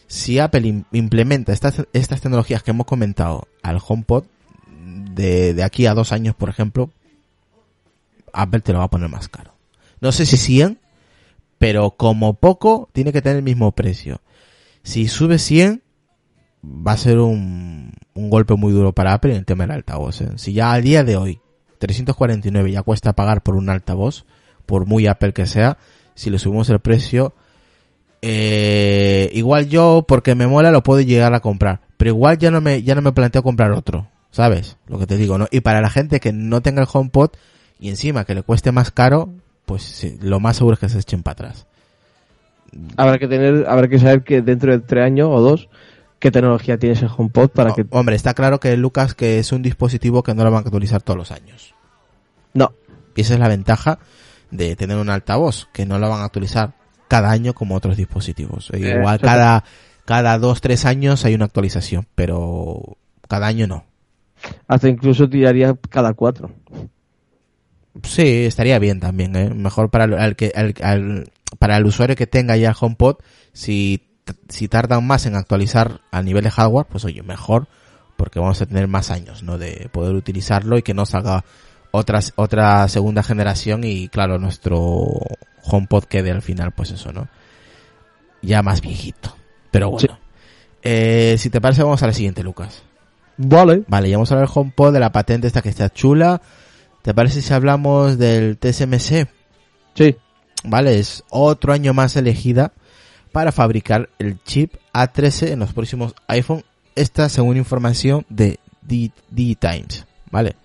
[0.08, 4.26] Si Apple im- implementa estas, estas tecnologías que hemos comentado al HomePod,
[5.14, 6.90] de, de aquí a dos años, por ejemplo,
[8.34, 9.54] Apple te lo va a poner más caro.
[10.02, 10.80] No sé si 100,
[11.58, 14.22] pero como poco tiene que tener el mismo precio.
[14.84, 15.82] Si sube 100,
[16.66, 20.22] va a ser un, un golpe muy duro para Apple en el tema del altavoz.
[20.22, 20.30] ¿eh?
[20.36, 21.40] Si ya al día de hoy
[21.84, 24.26] 349 ya cuesta pagar por un altavoz,
[24.65, 25.78] por muy Apple que sea,
[26.15, 27.34] si le subimos el precio,
[28.22, 32.62] eh, igual yo porque me mola lo puedo llegar a comprar, pero igual ya no
[32.62, 34.78] me ya no me planteo comprar otro, ¿sabes?
[34.88, 35.48] Lo que te digo, ¿no?
[35.52, 37.32] Y para la gente que no tenga el HomePod
[37.80, 39.30] y encima que le cueste más caro,
[39.65, 41.67] pues sí, lo más seguro es que se echen para atrás.
[42.96, 45.67] Habrá que tener, habrá que saber que dentro de tres años o dos,
[46.24, 47.82] qué tecnología tiene ese HomePod para que...
[47.90, 50.66] Oh, Hombre, está claro que Lucas que es un dispositivo que no lo van a
[50.68, 51.76] actualizar todos los años.
[52.54, 52.72] No,
[53.14, 54.00] Y esa es la ventaja
[54.50, 56.76] de tener un altavoz, que no lo van a actualizar
[57.10, 58.70] cada año como otros dispositivos.
[58.72, 59.66] Eh, Igual cada,
[60.06, 62.96] cada dos, tres años hay una actualización, pero
[63.28, 63.84] cada año no.
[64.70, 66.52] Hasta incluso tiraría cada cuatro.
[68.04, 69.50] Sí, estaría bien también, ¿eh?
[69.54, 73.18] Mejor para el, al que, al- al- para el usuario que tenga ya el HomePod,
[73.52, 74.08] si,
[74.50, 77.68] si tardan más en actualizar a nivel de hardware, pues oye, mejor,
[78.18, 79.58] porque vamos a tener más años, ¿no?
[79.58, 81.44] De poder utilizarlo y que no salga
[81.92, 85.06] otras, otra segunda generación y claro, nuestro
[85.64, 87.28] HomePod quede al final, pues eso, ¿no?
[88.42, 89.36] Ya más viejito.
[89.72, 90.20] Pero bueno.
[90.82, 92.84] Eh, si te parece, vamos a la siguiente, Lucas.
[93.38, 93.84] Vale.
[93.88, 96.42] Vale, ya vamos a hablar del HomePod, de la patente esta que está chula.
[97.02, 99.28] ¿Te parece si hablamos del TSMC?
[99.96, 100.18] Sí.
[100.66, 102.74] Vale, es otro año más elegida
[103.34, 106.63] para fabricar el chip A13 en los próximos iPhone.
[106.96, 110.06] Esta según información de D-Times.
[110.32, 110.56] Vale.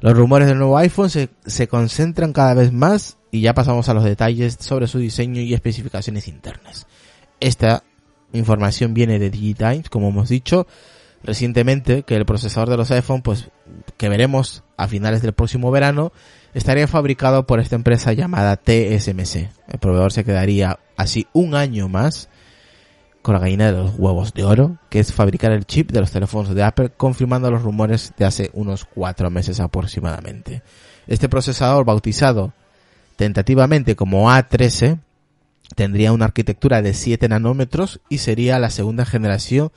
[0.00, 3.94] Los rumores del nuevo iPhone se, se concentran cada vez más y ya pasamos a
[3.94, 6.86] los detalles sobre su diseño y especificaciones internas.
[7.40, 7.82] Esta
[8.32, 10.66] información viene de DigiTimes, como hemos dicho
[11.22, 13.50] recientemente, que el procesador de los iPhone, pues
[13.96, 16.12] que veremos a finales del próximo verano,
[16.54, 19.50] estaría fabricado por esta empresa llamada TSMC.
[19.68, 22.28] El proveedor se quedaría así un año más
[23.22, 26.10] con la gallina de los huevos de oro, que es fabricar el chip de los
[26.10, 30.62] teléfonos de Apple, confirmando los rumores de hace unos cuatro meses aproximadamente.
[31.06, 32.54] Este procesador, bautizado
[33.16, 35.00] tentativamente como A13,
[35.76, 39.70] tendría una arquitectura de 7 nanómetros y sería la segunda generación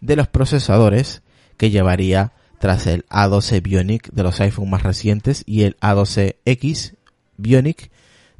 [0.00, 1.22] de los procesadores
[1.56, 6.96] que llevaría tras el A12 Bionic de los iPhone más recientes y el A12X
[7.38, 7.90] Bionic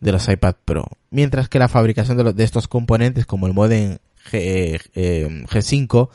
[0.01, 0.87] de los iPad Pro.
[1.11, 3.99] Mientras que la fabricación de, estos componentes como el modem
[4.31, 6.09] G, eh, G5,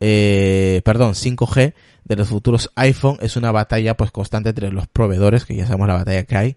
[0.00, 1.74] eh, perdón, 5G
[2.04, 5.88] de los futuros iPhone es una batalla pues constante entre los proveedores, que ya sabemos
[5.88, 6.56] la batalla que hay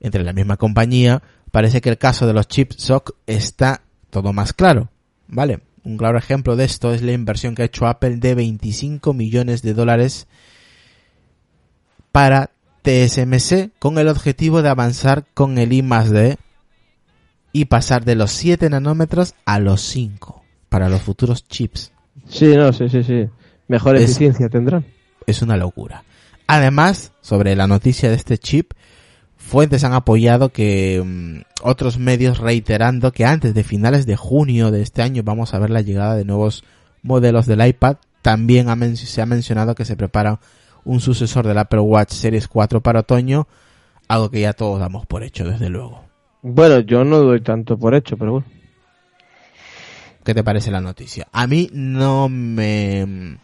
[0.00, 1.22] entre la misma compañía.
[1.50, 4.90] Parece que el caso de los chips SOC está todo más claro,
[5.28, 5.60] ¿vale?
[5.82, 9.62] Un claro ejemplo de esto es la inversión que ha hecho Apple de 25 millones
[9.62, 10.26] de dólares
[12.12, 12.50] para
[12.82, 16.36] TSMC con el objetivo de avanzar con el I más D
[17.52, 21.92] y pasar de los 7 nanómetros a los 5 para los futuros chips.
[22.28, 23.28] Sí, no, sí, sí, sí.
[23.68, 24.84] Mejor Es- eficiencia tendrán.
[25.26, 26.04] Es una locura.
[26.46, 28.72] Además, sobre la noticia de este chip,
[29.36, 34.82] fuentes han apoyado que mm, otros medios reiterando que antes de finales de junio de
[34.82, 36.64] este año vamos a ver la llegada de nuevos
[37.02, 37.96] modelos del iPad.
[38.22, 40.40] También ha men- se ha mencionado que se prepara
[40.84, 43.46] un sucesor del Apple Watch Series 4 para otoño,
[44.08, 46.04] algo que ya todos damos por hecho, desde luego.
[46.42, 48.46] Bueno, yo no doy tanto por hecho, pero bueno.
[50.24, 51.26] ¿Qué te parece la noticia?
[51.32, 53.38] A mí no me...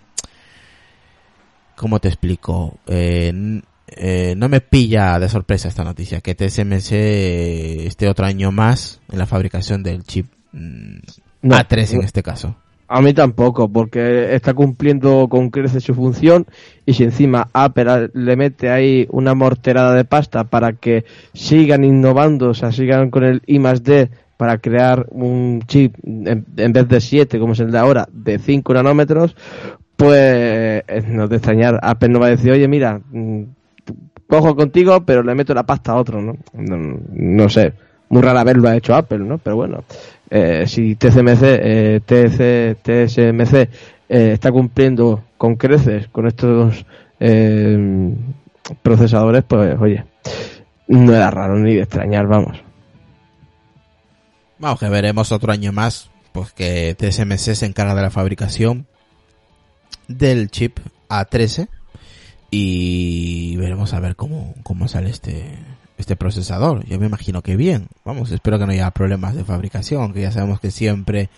[1.75, 2.79] ¿Cómo te explico?
[2.87, 9.01] Eh, eh, no me pilla de sorpresa esta noticia, que TSMC esté otro año más
[9.11, 10.99] en la fabricación del chip mm,
[11.43, 11.57] No.
[11.57, 12.57] A3 en este caso.
[12.89, 16.47] A mí tampoco, porque está cumpliendo con creces su función
[16.85, 22.51] y si encima Apple le mete ahí una morterada de pasta para que sigan innovando,
[22.51, 27.01] o sea, sigan con el I más D para crear un chip en, vez de
[27.01, 29.35] 7, como es el de ahora, de 5 nanómetros,
[29.97, 31.81] pues no de extrañar.
[31.83, 33.43] Apple no va a decir, oye, mira, mm,
[34.29, 36.37] cojo contigo, pero le meto la pasta a otro, ¿no?
[36.53, 37.73] No, no sé.
[38.09, 39.39] Muy rara vez lo ha hecho Apple, ¿no?
[39.39, 39.83] Pero bueno,
[40.31, 43.55] eh, si TCMC, eh, TC, TSMC
[44.09, 46.87] eh, está cumpliendo con creces con estos
[47.21, 48.15] eh,
[48.83, 50.05] procesadores, pues oye,
[50.89, 52.63] no era raro ni de extrañar, vamos.
[54.59, 58.87] Vamos, que veremos otro año más, pues que TSMC se encarga de la fabricación
[60.09, 61.69] del chip A13
[62.51, 65.59] y veremos a ver cómo, cómo sale este,
[65.99, 66.85] este procesador.
[66.87, 67.89] Yo me imagino que bien.
[68.05, 71.31] Vamos, espero que no haya problemas de fabricación, aunque ya sabemos que siempre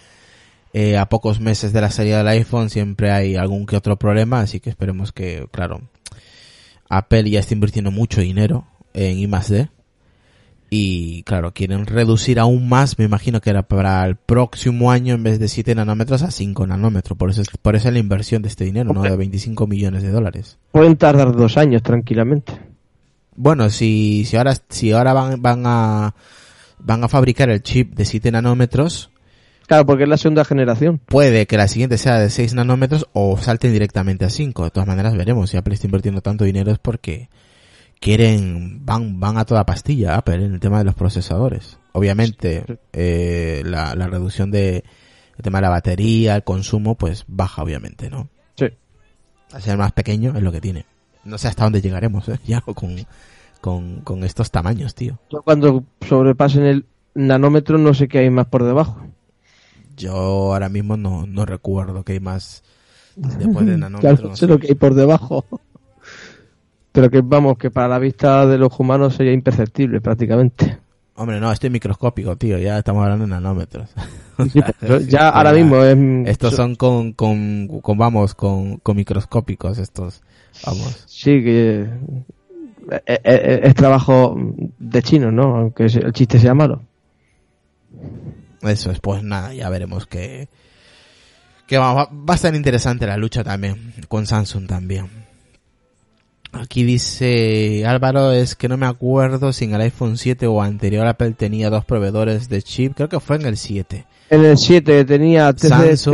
[0.72, 4.40] eh, a pocos meses de la salida del iPhone siempre hay algún que otro problema,
[4.40, 5.80] así que esperemos que, claro,
[6.88, 9.68] Apple ya está invirtiendo mucho dinero en I+D
[10.70, 15.22] y claro, quieren reducir aún más, me imagino que era para el próximo año en
[15.22, 18.42] vez de 7 nanómetros a 5 nanómetros, por eso es, por eso es la inversión
[18.42, 19.02] de este dinero, ¿no?
[19.02, 20.58] De 25 millones de dólares.
[20.72, 22.52] Pueden tardar dos años tranquilamente.
[23.40, 26.14] Bueno, si, si ahora, si ahora van, van a,
[26.78, 29.10] van a fabricar el chip de 7 nanómetros,
[29.68, 30.98] Claro, porque es la segunda generación.
[30.98, 34.64] puede que la siguiente sea de 6 nanómetros o salten directamente a 5.
[34.64, 37.28] De todas maneras veremos si Apple está invirtiendo tanto dinero es porque
[38.00, 41.78] quieren, van, van a toda pastilla Apple en el tema de los procesadores.
[41.92, 44.84] Obviamente, eh, la, la reducción de,
[45.36, 48.30] el tema de la batería, el consumo, pues baja obviamente, ¿no?
[48.56, 48.66] Sí.
[49.52, 50.86] Al ser más pequeño es lo que tiene.
[51.24, 52.38] No sé hasta dónde llegaremos, ¿eh?
[52.46, 53.06] Ya con,
[53.60, 55.18] con, con estos tamaños, tío.
[55.30, 59.00] Yo cuando sobrepasen el nanómetro no sé qué hay más por debajo.
[59.96, 62.62] Yo ahora mismo no, no recuerdo que hay más
[63.16, 64.16] después de nanómetro.
[64.16, 65.44] Claro, no sé lo que hay por debajo.
[66.92, 70.78] Pero que vamos, que para la vista de los humanos sería imperceptible prácticamente.
[71.14, 72.58] Hombre, no, estoy microscópico, tío.
[72.58, 73.90] Ya estamos hablando de nanómetros.
[75.08, 75.96] Ya ahora mismo es...
[76.28, 80.22] Estos son con, con, con vamos, con, con microscópicos estos.
[80.64, 81.04] Vamos.
[81.06, 81.80] Sí, que
[82.90, 84.36] eh, eh, eh, es, trabajo
[84.78, 85.56] de chino, ¿no?
[85.56, 86.82] Aunque el chiste sea malo.
[88.62, 90.48] Eso es, pues nada, ya veremos que,
[91.66, 95.27] que va, va, va a estar interesante la lucha también, con Samsung también.
[96.52, 101.06] Aquí dice Álvaro, es que no me acuerdo si en el iPhone 7 o anterior
[101.06, 104.06] Apple tenía dos proveedores de chip, creo que fue en el 7.
[104.30, 106.08] En el 7 tenía TSMC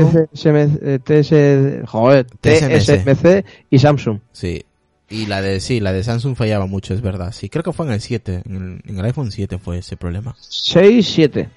[3.71, 4.19] y Samsung.
[4.33, 4.65] Sí.
[5.09, 7.33] Y la de, sí, la de Samsung fallaba mucho, es verdad.
[7.33, 9.97] Sí, creo que fue en el 7, en el, en el iPhone 7 fue ese
[9.97, 10.35] problema.
[10.41, 11.49] 6, 7.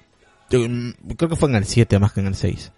[0.50, 2.72] Yo, mm, creo que fue en el 7 más que en el 6.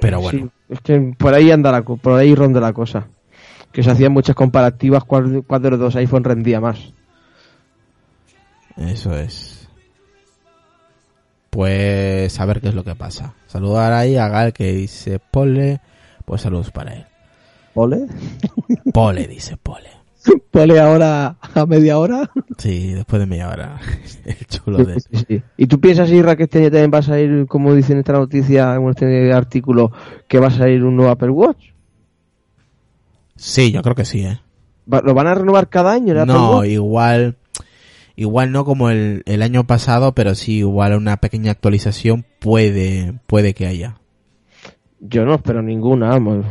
[0.00, 0.46] Pero bueno.
[0.68, 3.08] Sí, es que por ahí anda la, por ahí ronda la cosa.
[3.74, 6.94] Que se hacían muchas comparativas cuál, cuál de los dos iPhone rendía más.
[8.76, 9.68] Eso es.
[11.50, 13.34] Pues a ver qué es lo que pasa.
[13.46, 15.80] Saludar ahí a Gal que dice Pole.
[16.24, 17.04] Pues saludos para él.
[17.74, 18.06] ¿Pole?
[18.92, 19.90] Pole dice Pole.
[20.50, 22.30] ¿Pole ahora a media hora?
[22.58, 23.78] Sí, después de media hora.
[24.24, 25.00] El chulo de...
[25.00, 25.42] Sí, sí.
[25.56, 28.12] ¿Y tú piensas, Irra, que este año también va a salir, como dice en esta
[28.14, 29.92] noticia, en este artículo,
[30.28, 31.73] que va a salir un nuevo Apple Watch?
[33.44, 34.40] Sí, yo creo que sí, ¿eh?
[34.86, 37.36] ¿Lo van a renovar cada año el No, igual...
[38.16, 43.54] Igual no como el, el año pasado, pero sí, igual una pequeña actualización puede, puede
[43.54, 43.96] que haya.
[45.00, 46.46] Yo no espero ninguna, vamos.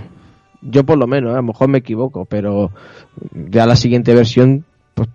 [0.61, 1.33] Yo por lo menos, ¿eh?
[1.33, 2.71] a lo mejor me equivoco, pero
[3.49, 5.07] ya la siguiente versión, pues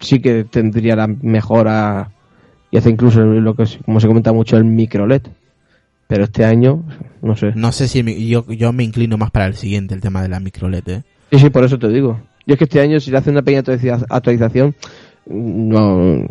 [0.00, 2.10] sí que tendría la mejora
[2.70, 5.22] y hace incluso lo que como se comenta mucho el micro LED.
[6.08, 6.84] Pero este año,
[7.22, 7.52] no sé.
[7.54, 10.40] No sé si yo, yo me inclino más para el siguiente, el tema de la
[10.40, 11.02] micro LED, ¿eh?
[11.34, 12.20] Sí, sí, por eso te digo.
[12.46, 14.74] Yo es que este año si le hace una pequeña actualiza- actualización,
[15.26, 16.26] no...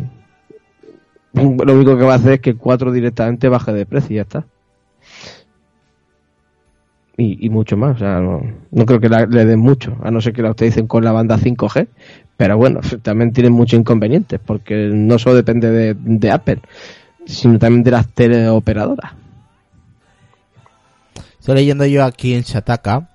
[1.34, 4.16] Lo único que va a hacer es que el 4 directamente baje de precio y
[4.16, 4.46] ya está.
[7.16, 8.40] Y, y mucho más, o sea, no,
[8.70, 11.12] no creo que la- le den mucho, a no ser que la utilicen con la
[11.12, 11.88] banda 5G,
[12.36, 16.60] pero bueno, también tienen muchos inconvenientes, porque no solo depende de, de Apple,
[17.26, 19.12] sino también de las teleoperadoras.
[21.40, 23.08] Estoy leyendo yo aquí en Shataka,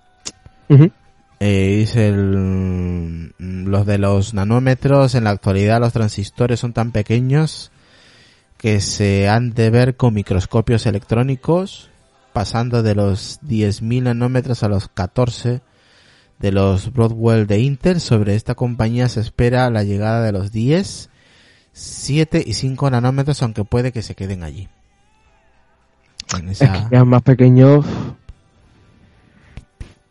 [0.69, 0.91] Ujú.
[1.39, 7.71] Eh, dice el, los de los nanómetros, en la actualidad los transistores son tan pequeños
[8.57, 11.89] que se han de ver con microscopios electrónicos,
[12.33, 15.61] pasando de los 10.000 nanómetros a los 14
[16.39, 18.01] de los Broadwell de Intel.
[18.01, 21.09] Sobre esta compañía se espera la llegada de los 10,
[21.71, 24.67] 7 y 5 nanómetros, aunque puede que se queden allí.
[26.37, 27.85] En Es que ya más pequeños,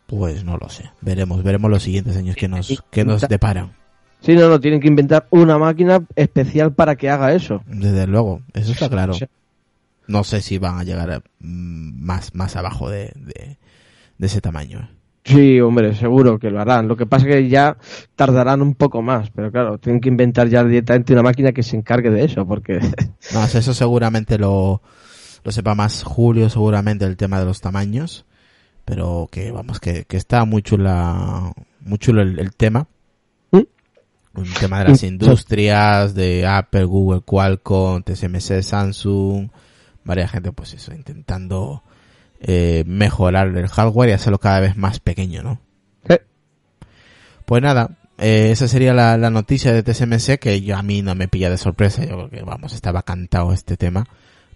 [0.09, 0.89] pues no lo sé.
[1.01, 3.73] Veremos, veremos los siguientes años que nos, que nos deparan.
[4.21, 7.61] Sí, no, no, tienen que inventar una máquina especial para que haga eso.
[7.67, 9.13] Desde luego, eso está claro.
[10.07, 13.57] No sé si van a llegar mm, más, más abajo de, de,
[14.17, 14.89] de ese tamaño.
[15.23, 16.87] Sí, hombre, seguro que lo harán.
[16.87, 17.77] Lo que pasa es que ya
[18.15, 21.77] tardarán un poco más, pero claro, tienen que inventar ya directamente una máquina que se
[21.77, 22.79] encargue de eso, porque
[23.33, 24.81] No, eso seguramente lo,
[25.43, 28.25] lo sepa más Julio, seguramente el tema de los tamaños.
[28.89, 32.87] Pero que vamos, que, que está muy chula, muy chulo el, el tema.
[33.51, 33.61] ¿Mm?
[34.33, 35.07] Un tema de las Sí.
[35.07, 39.49] industrias, de Apple, Google, Qualcomm, TSMC, Samsung,
[40.03, 41.83] varias gente pues eso, intentando
[42.39, 45.59] eh, mejorar el hardware y hacerlo cada vez más pequeño, ¿no?
[47.45, 51.15] Pues nada, eh, esa sería la, la noticia de TSMC que yo a mí no
[51.15, 54.05] me pilla de sorpresa, yo creo que vamos, estaba cantado este tema,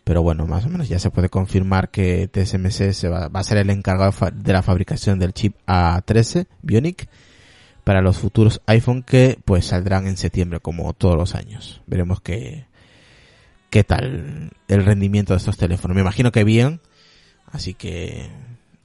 [0.03, 3.43] pero bueno, más o menos ya se puede confirmar que TSMC se va, va a
[3.43, 7.07] ser el encargado de la fabricación del chip A13 Bionic
[7.83, 11.81] para los futuros iPhone que pues saldrán en septiembre como todos los años.
[11.87, 12.65] Veremos qué,
[13.69, 15.95] qué tal el rendimiento de estos teléfonos.
[15.95, 16.81] Me imagino que bien,
[17.51, 18.29] así que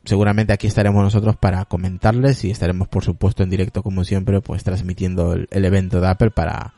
[0.04, 4.64] seguramente aquí estaremos nosotros para comentarles y estaremos por supuesto en directo como siempre pues
[4.64, 6.74] transmitiendo el, evento de Apple para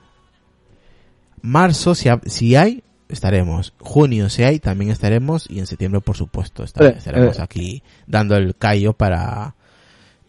[1.41, 6.65] marzo si, si hay estaremos junio si hay también estaremos y en septiembre por supuesto
[6.65, 7.43] estar- estaremos eh.
[7.43, 9.55] aquí dando el callo para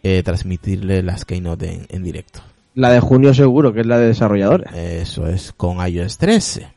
[0.04, 2.42] eh, transmitirle las keynote en, en directo
[2.74, 4.74] la de junio seguro, que es la de desarrolladores.
[4.74, 6.68] eso es con iOS 13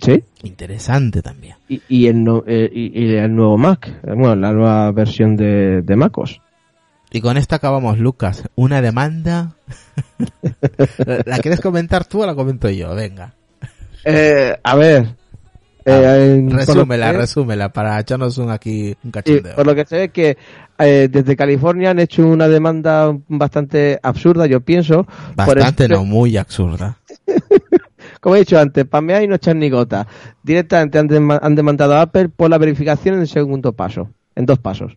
[0.00, 0.22] Sí.
[0.44, 4.92] interesante también Y, y, el, no- eh, y, y el nuevo Mac, bueno, la nueva
[4.92, 6.40] versión de, de MacOS.
[7.10, 8.44] Y con esto acabamos, Lucas.
[8.54, 9.56] Una demanda.
[11.24, 12.94] ¿La quieres comentar tú o la comento yo?
[12.94, 13.34] Venga.
[14.04, 15.06] Eh, a ver.
[15.84, 19.56] Eh, lo resúmela, que- resúmela, para echarnos un aquí un cachondeo.
[19.56, 20.36] por lo que sé es que
[20.78, 25.04] eh, desde California han hecho una demanda bastante absurda, yo pienso.
[25.04, 26.98] por Bastante, el- no, muy absurda.
[28.20, 30.06] Como he dicho antes, pamear y no echar ni gota.
[30.42, 34.46] Directamente han, dema- han demandado a Apple por la verificación en el segundo paso, en
[34.46, 34.96] dos pasos.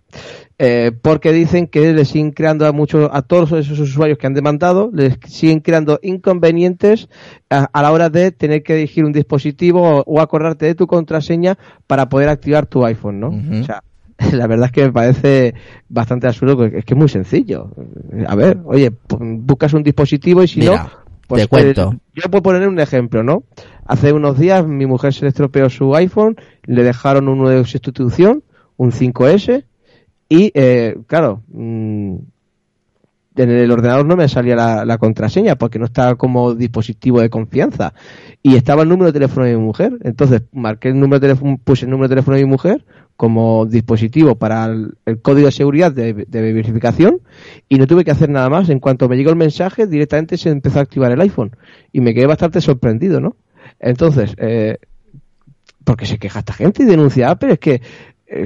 [0.59, 4.35] Eh, porque dicen que le siguen creando a muchos, a todos esos usuarios que han
[4.35, 7.09] demandado, les siguen creando inconvenientes
[7.49, 10.85] a, a la hora de tener que elegir un dispositivo o, o acordarte de tu
[10.85, 13.29] contraseña para poder activar tu iPhone, ¿no?
[13.29, 13.81] O sea,
[14.31, 15.55] la verdad es que me parece
[15.89, 17.71] bastante absurdo, es que es muy sencillo.
[18.27, 20.89] A ver, oye, buscas un dispositivo y si Mira, no,
[21.27, 21.95] pues te cuento.
[22.13, 23.41] yo puedo poner un ejemplo, ¿no?
[23.87, 26.35] Hace unos días mi mujer se le estropeó su iPhone,
[26.65, 28.43] le dejaron uno de sustitución,
[28.81, 29.63] un 5S,
[30.27, 32.15] y eh, claro, mm,
[33.35, 37.93] en el ordenador no me salía la, contraseña porque no estaba como dispositivo de confianza
[38.41, 39.99] y estaba el número de teléfono de mi mujer.
[40.01, 42.83] Entonces marqué el número de teléfono, puse el número de teléfono de mi mujer
[43.15, 47.21] como dispositivo para el, código de seguridad de, verificación
[47.69, 48.67] y no tuve que hacer nada más.
[48.69, 51.51] En cuanto me llegó el mensaje, directamente se empezó a activar el iPhone
[51.93, 53.35] y me quedé bastante sorprendido, ¿no?
[53.79, 54.77] Entonces, eh,
[55.83, 57.81] porque se queja esta gente y denuncia Apple, es que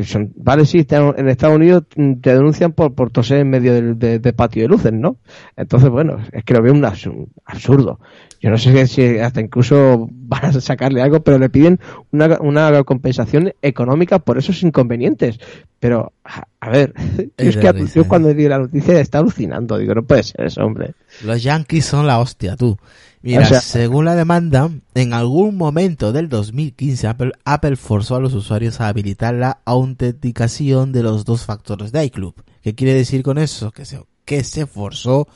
[0.03, 3.99] son- vale, sí, en Estados Unidos mm, te denuncian por, por toser en medio del
[3.99, 5.17] de, de patio de luces, ¿no?
[5.55, 7.99] Entonces, bueno, es que lo veo un absu- absurdo.
[8.41, 11.79] Yo no sé si hasta incluso van a sacarle algo, pero le piden
[12.11, 15.39] una, una compensación económica por esos inconvenientes.
[15.79, 18.05] Pero, a, a ver, yo Es es que risa, yo ¿eh?
[18.07, 19.77] cuando leí la noticia está alucinando.
[19.77, 20.93] Digo, no puede ser eso, hombre.
[21.23, 22.77] Los yankees son la hostia, tú.
[23.25, 28.19] Mira, O sea- según la demanda, en algún momento del 2015 Apple, Apple forzó a
[28.19, 32.35] los usuarios a habilitar la autenticación de los dos factores de iCloud.
[32.61, 33.71] ¿Qué quiere decir con eso?
[33.71, 35.27] Que se, que se forzó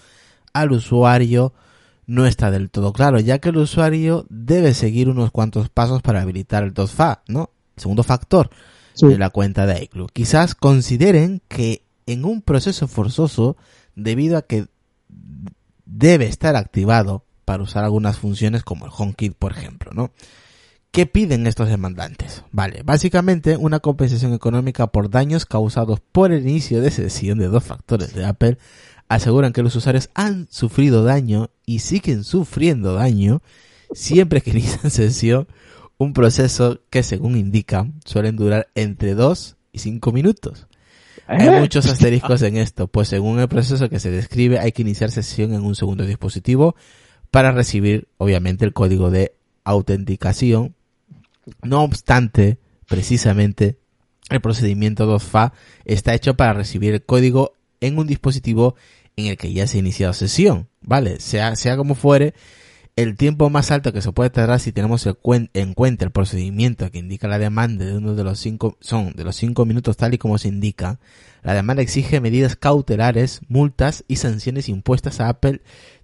[0.54, 1.52] al usuario
[2.06, 6.22] no está del todo claro, ya que el usuario debe seguir unos cuantos pasos para
[6.22, 7.50] habilitar el 2FA, ¿no?
[7.76, 8.50] Segundo factor
[9.10, 10.10] de la cuenta de iCloud.
[10.14, 13.58] Quizás consideren que en un proceso forzoso,
[13.96, 14.68] debido a que
[15.86, 20.12] debe estar activado para usar algunas funciones como el HomeKit, por ejemplo, ¿no?
[20.92, 22.44] ¿Qué piden estos demandantes?
[22.52, 27.64] Vale, básicamente una compensación económica por daños causados por el inicio de sesión de dos
[27.64, 28.60] factores de Apple
[29.08, 33.42] aseguran que los usuarios han sufrido daño y siguen sufriendo daño
[33.94, 35.48] siempre que inician sesión,
[35.98, 40.68] un proceso que según indican suelen durar entre 2 y 5 minutos.
[41.26, 41.60] Hay ¿Eh?
[41.60, 45.56] muchos asteriscos en esto, pues según el proceso que se describe hay que iniciar sesión
[45.56, 46.76] en un segundo dispositivo
[47.32, 50.76] para recibir obviamente el código de autenticación.
[51.64, 52.58] No obstante,
[52.88, 53.78] precisamente
[54.30, 55.54] el procedimiento 2FA
[55.86, 58.76] está hecho para recibir el código en un dispositivo
[59.16, 61.20] en el que ya se ha iniciado sesión, ¿vale?
[61.20, 62.34] Sea, sea como fuere,
[62.96, 65.08] el tiempo más alto que se puede tardar si tenemos
[65.54, 69.24] en cuenta el procedimiento que indica la demanda de uno de los cinco, son de
[69.24, 71.00] los cinco minutos tal y como se indica,
[71.42, 75.62] la demanda exige medidas cautelares, multas y sanciones impuestas a Apple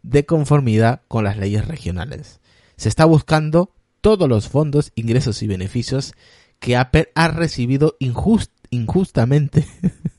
[0.09, 2.39] de conformidad con las leyes regionales.
[2.77, 6.13] Se está buscando todos los fondos, ingresos y beneficios
[6.59, 9.65] que Apple ha recibido injust- injustamente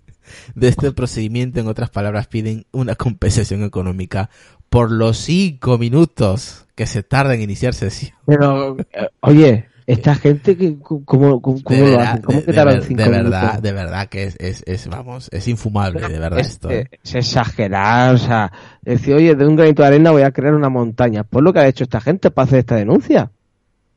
[0.54, 1.60] de este procedimiento.
[1.60, 4.28] En otras palabras, piden una compensación económica
[4.68, 8.12] por los cinco minutos que se tarda en iniciar sesión.
[8.26, 12.22] Pero, eh, oye, esta gente, que, ¿cómo, cómo, lo hacen?
[12.22, 13.62] ¿Cómo de- que de tardan ver- cinco de verdad, minutos?
[13.62, 16.70] de verdad que es, es, es, vamos, es infumable, de verdad es, esto.
[16.70, 16.88] ¿eh?
[17.04, 20.68] es exagerar, o sea, decir, oye, de un granito de arena voy a crear una
[20.68, 21.22] montaña.
[21.24, 23.30] Pues lo que ha hecho esta gente para hacer esta denuncia.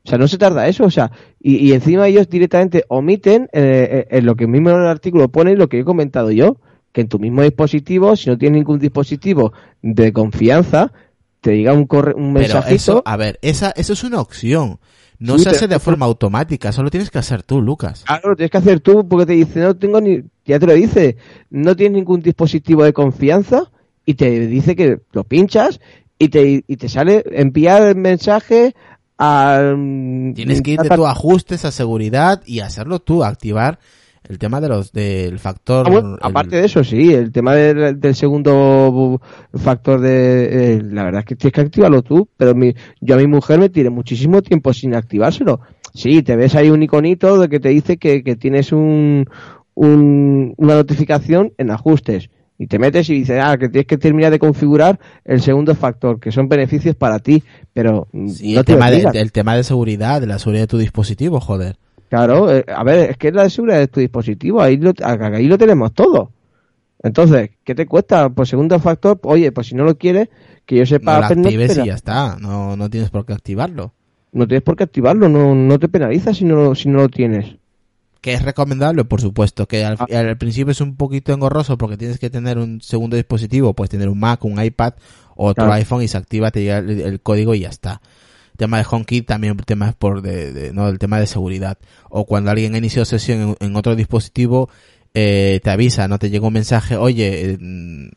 [0.04, 1.10] O sea, no se tarda eso, o sea,
[1.40, 5.28] y, y encima ellos directamente omiten eh, eh, en lo que mismo en el artículo
[5.28, 6.56] pone lo que he comentado yo,
[6.92, 10.90] que en tu mismo dispositivo, si no tienes ningún dispositivo de confianza,
[11.42, 12.74] te diga un, corre un Pero mensajito.
[12.74, 14.78] eso, a ver, esa, eso es una opción.
[15.20, 18.04] No Sí, se hace de forma automática, solo tienes que hacer tú, Lucas.
[18.06, 20.72] Claro, lo tienes que hacer tú porque te dice, no tengo ni, ya te lo
[20.72, 21.18] dice,
[21.50, 23.70] no tienes ningún dispositivo de confianza
[24.06, 25.78] y te dice que lo pinchas
[26.18, 28.74] y te, y te sale enviar el mensaje
[29.18, 30.32] al...
[30.34, 33.78] Tienes que ir de tu ajustes a seguridad y hacerlo tú, activar
[34.30, 35.86] el tema de los del factor.
[35.86, 39.20] Ah, bueno, el- aparte de eso, sí, el tema del, del segundo
[39.54, 40.74] factor de...
[40.76, 43.58] eh, la verdad es que tienes que activarlo tú, pero mi, yo a mi mujer
[43.58, 45.60] me tiré muchísimo tiempo sin activárselo.
[45.92, 49.26] Sí, te ves ahí un iconito de que te dice que, que tienes un,
[49.74, 52.30] un- una notificación en ajustes.
[52.58, 56.20] Y te metes y dices, ah, que tienes que terminar de configurar el segundo factor,
[56.20, 59.64] que son beneficios para ti, pero Sí, no el, te tema de, el tema de
[59.64, 61.76] seguridad, de la seguridad de tu dispositivo, joder.
[62.10, 64.92] Claro, eh, a ver, es que es la de seguridad de tu dispositivo, ahí lo,
[65.02, 66.32] ahí lo tenemos todo.
[67.02, 68.28] Entonces, ¿qué te cuesta?
[68.28, 70.28] Pues segundo factor, oye, pues si no lo quieres,
[70.66, 71.14] que yo sepa...
[71.14, 72.36] No lo actives y ya está.
[72.38, 73.94] No, no tienes por qué activarlo.
[74.32, 77.56] no tienes por qué activarlo, no, no te penaliza si no, si no lo tienes.
[78.20, 79.66] Que es recomendable, por supuesto.
[79.66, 80.06] Que al, Ah.
[80.18, 83.72] al principio es un poquito engorroso porque tienes que tener un segundo dispositivo.
[83.72, 84.92] Puedes tener un Mac, un iPad
[85.36, 85.72] o otro Claro.
[85.72, 88.02] iPhone y se activa, te llega el, el código y ya está.
[88.60, 91.78] Tema de HomeKit también temas por de, de- no el tema de seguridad
[92.10, 94.68] o cuando alguien inició sesión en, en otro dispositivo
[95.14, 97.58] eh, te avisa no te llega un mensaje oye eh,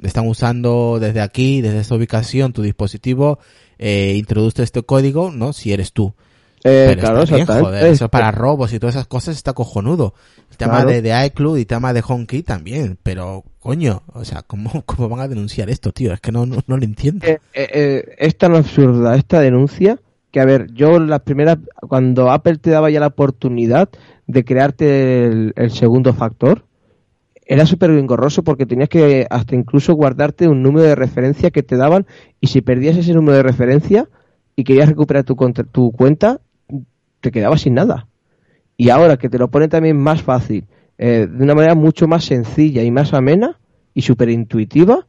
[0.04, 3.40] están usando desde aquí desde esta ubicación tu dispositivo
[3.80, 6.14] eh, introduce este código no si eres tú
[6.66, 10.14] Eh, pero claro, está bien, joder, eso para robos y todas esas cosas está cojonudo.
[10.52, 10.90] El tema Claro.
[10.92, 15.20] de, de iCloud y tema de HomeKit también, pero coño, o sea, ¿cómo, cómo van
[15.20, 16.14] a denunciar esto, tío?
[16.14, 17.26] Es que no, no, no lo entiendo.
[17.28, 20.00] Eh, eh, eh, es tan absurda esta denuncia
[20.34, 23.88] que, a ver, yo las primeras, cuando Apple te daba ya la oportunidad
[24.26, 26.66] de crearte el, segundo factor,
[27.46, 31.78] era súper engorroso porque tenías que hasta incluso guardarte un número de referencia que te
[31.78, 32.08] daban
[32.42, 34.10] y si perdías ese número de referencia
[34.56, 35.36] y querías recuperar tu,
[35.72, 36.42] tu cuenta,
[37.22, 38.08] te quedabas sin nada.
[38.76, 40.66] Y ahora que te lo pone también más fácil,
[40.98, 43.60] eh, de una manera mucho más sencilla y más amena
[43.94, 45.06] y súper intuitiva,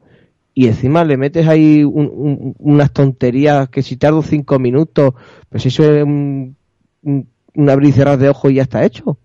[0.55, 5.15] y encima le metes ahí un- un- unas tonterías que si tardo cinco minutos,
[5.49, 6.57] pues eso es un,
[7.03, 7.29] un-
[7.69, 9.19] abrir y cerrar de ojos y ya está hecho.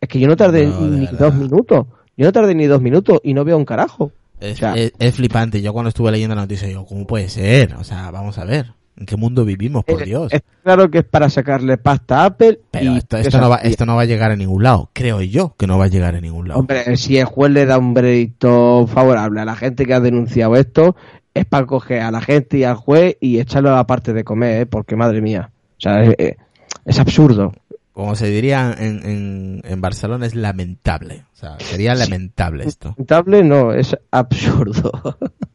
[0.00, 1.18] Es que yo no tardé No, ni verdad.
[1.18, 1.86] dos minutos.
[2.16, 4.12] Yo no tardé ni dos minutos y no veo un carajo.
[4.40, 5.60] Es, o sea- es- es flipante.
[5.62, 7.74] Yo cuando estuve leyendo la noticia, yo, ¿cómo puede ser?
[7.76, 8.72] O sea, vamos a ver.
[9.00, 10.30] ¿En qué mundo vivimos, por Eh, Dios?
[10.32, 12.60] Es claro que es para sacarle pasta a Apple.
[12.70, 14.90] Pero esto, esto, no va, esto no va a llegar a ningún lado.
[14.92, 16.60] Creo yo que no va a llegar a ningún lado.
[16.60, 20.54] Hombre, si el juez le da un veredicto favorable a la gente que ha denunciado
[20.56, 20.94] esto,
[21.32, 24.22] es para coger a la gente y al juez y echarlo a la parte de
[24.22, 24.66] comer, ¿eh?
[24.66, 25.50] porque madre mía.
[25.78, 26.36] O sea, es, es-
[26.84, 27.52] es absurdo.
[27.92, 31.24] Como se diría en, en, en Barcelona, es lamentable.
[31.34, 32.90] O sea, sería lamentable esto.
[32.96, 34.92] Lamentable no, es absurdo.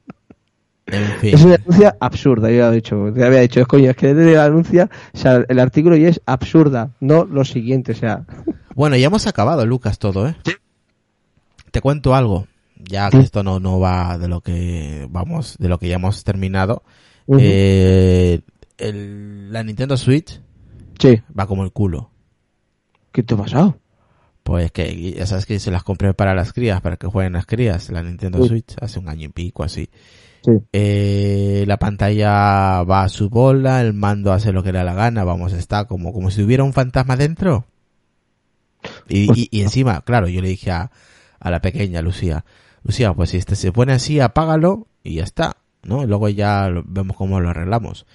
[0.87, 1.33] En fin.
[1.33, 4.13] Es una denuncia absurda, yo ya he dicho, ya había dicho, es coño, es que
[4.13, 8.23] desde la denuncia, o sea, el artículo ya es absurda, no lo siguiente, o sea,
[8.75, 10.35] Bueno, ya hemos acabado, Lucas, todo, ¿eh?
[11.71, 12.47] Te cuento algo.
[12.87, 13.23] Ya que Sí.
[13.23, 16.83] esto no, no va de lo que vamos, de lo que ya hemos terminado.
[17.39, 18.41] Eh,
[18.77, 20.39] el- la Nintendo Switch
[20.99, 22.11] sí, va como el culo.
[23.11, 23.79] ¿qué te ha pasado?
[24.43, 27.45] Pues que ya sabes que se las compré para las crías, para que jueguen las
[27.45, 28.49] crías, la Nintendo Sí.
[28.49, 29.89] Switch, hace un año y pico así.
[30.45, 30.51] Sí.
[30.73, 34.93] Eh, la pantalla va a su bola, el mando hace lo que le da la
[34.93, 37.65] gana, vamos, está como, como si hubiera un fantasma dentro.
[39.09, 40.91] Y, y, y encima, claro, yo le dije a,
[41.39, 42.45] a la pequeña Lucía,
[42.83, 46.03] Lucía, pues si este se pone así, apágalo y ya está, ¿no?
[46.03, 48.05] Y luego ya lo- vemos cómo lo arreglamos.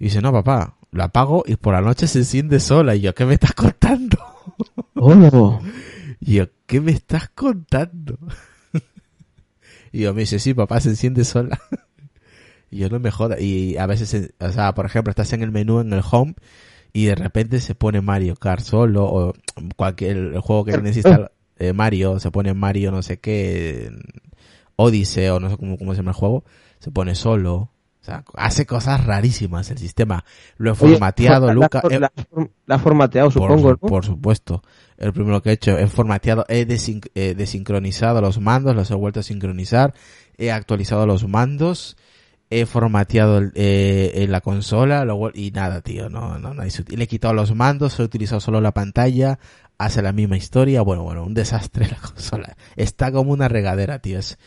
[0.00, 2.94] Y dice, no, papá, lo apago y por la noche se enciende sola.
[2.94, 4.18] Y yo, ¿qué me estás contando?
[4.94, 5.60] Oh,
[6.20, 8.18] Y yo, ¿qué me estás contando?
[9.96, 11.58] Y yo me dice, sí, papá, se enciende sola.
[12.70, 13.40] y yo no me joda.
[13.40, 16.34] Y a veces, eh, o sea, por ejemplo, estás en el menú, en el home,
[16.92, 19.32] y de repente se pone Mario Kart solo, o
[19.74, 23.90] cualquier el juego que necesita eh, Mario, se pone Mario no sé qué,
[24.76, 26.44] Odyssey, o no sé cómo, cómo se llama el juego,
[26.78, 27.70] se pone solo.
[28.06, 30.24] O sea, hace cosas rarísimas el sistema.
[30.58, 31.82] Lo he formateado, Luca.
[31.90, 33.76] La, la- la ha formateado, por, supongo, ¿no?
[33.78, 34.62] por supuesto.
[34.96, 38.94] El primero que he hecho, he formateado, he desin- eh, desincronizado los mandos, los he
[38.94, 39.92] vuelto a sincronizar,
[40.38, 41.96] he actualizado los mandos,
[42.48, 47.04] he formateado el- eh, en la consola, lo y nada, tío, no, no, no Le
[47.04, 49.40] he quitado los mandos, he utilizado solo la pantalla,
[49.78, 52.56] hace la misma historia, bueno, bueno, un desastre la consola.
[52.76, 54.20] Está como una regadera, tío.
[54.20, 54.38] Es,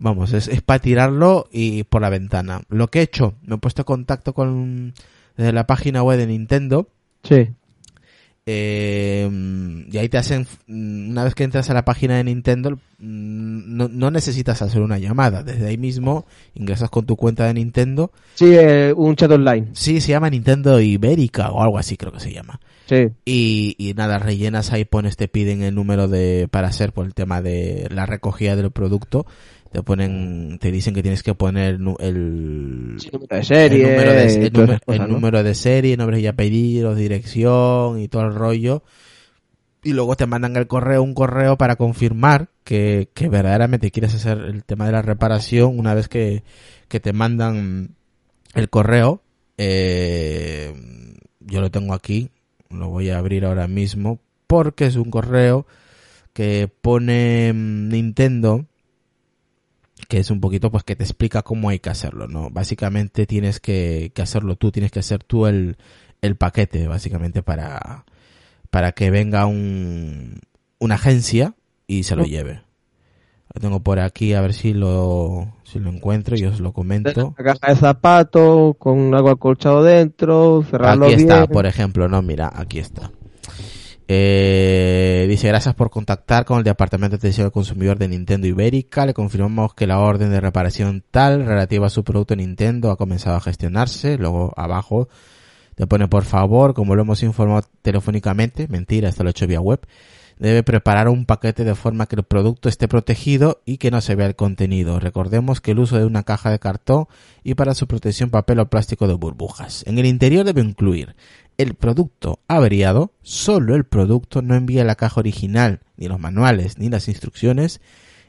[0.00, 2.62] vamos, es, es para tirarlo y por la ventana.
[2.68, 4.94] Lo que he hecho, me he puesto en contacto con,
[5.36, 6.88] desde la página web de Nintendo,
[7.22, 7.48] Sí.
[8.46, 9.30] eh,
[9.90, 13.88] y ahí te hacen, una vez que entras a la página de Nintendo, mm, no,
[13.88, 15.42] no necesitas hacer una llamada.
[15.42, 18.10] Desde ahí mismo ingresas con tu cuenta de Nintendo.
[18.34, 19.68] Sí, eh, un chat online.
[19.74, 22.60] Sí, se llama Nintendo Ibérica o algo así creo que se llama.
[22.86, 23.08] Sí.
[23.24, 27.14] Y, y nada, rellenas ahí, pones, te piden el número de, para hacer por el
[27.14, 29.26] tema de la recogida del producto.
[29.70, 34.46] Te ponen, te dicen que tienes que poner el, número de serie, el número de,
[34.46, 35.14] el número- cosas, ¿no?
[35.14, 38.82] número de serie, nombre y apellidos, dirección y todo el rollo.
[39.84, 44.38] Y luego te mandan el correo, un correo para confirmar que, que verdaderamente quieres hacer
[44.38, 46.42] el tema de la reparación una vez que,
[46.88, 47.94] que te mandan
[48.54, 49.22] el correo.
[49.56, 50.74] Eh,
[51.38, 52.30] yo lo tengo aquí,
[52.70, 55.64] lo voy a abrir ahora mismo porque es un correo
[56.32, 58.66] que pone mm, Nintendo
[60.08, 62.50] que es un poquito pues que te explica cómo hay que hacerlo, ¿no?
[62.50, 65.76] Básicamente tienes que, que hacerlo tú, tienes que hacer tú el,
[66.22, 68.04] el paquete, básicamente para,
[68.70, 70.40] para que venga un,
[70.78, 71.54] una agencia
[71.86, 72.62] y se lo lleve.
[73.52, 77.34] Lo tengo por aquí, a ver si lo, si lo encuentro y os lo comento.
[77.36, 82.50] La caja de zapatos con algo acolchado dentro, cerrarlo Aquí está, por ejemplo, no, mira,
[82.54, 83.10] aquí está.
[84.12, 89.06] Eh, dice, gracias por contactar con el Departamento de Atención al Consumidor de Nintendo Ibérica.
[89.06, 93.36] Le confirmamos que la orden de reparación tal relativa a su producto Nintendo ha comenzado
[93.36, 94.18] a gestionarse.
[94.18, 95.08] Luego abajo
[95.76, 99.60] te pone, por favor, como lo hemos informado telefónicamente, mentira, esto lo he hecho vía
[99.60, 99.78] web,
[100.40, 104.16] debe preparar un paquete de forma que el producto esté protegido y que no se
[104.16, 104.98] vea el contenido.
[104.98, 107.06] Recordemos que el uso de una caja de cartón
[107.44, 109.84] y para su protección papel o plástico de burbujas.
[109.86, 111.14] En el interior debe incluir
[111.60, 116.88] el producto averiado, solo el producto, no envía la caja original, ni los manuales, ni
[116.88, 117.82] las instrucciones,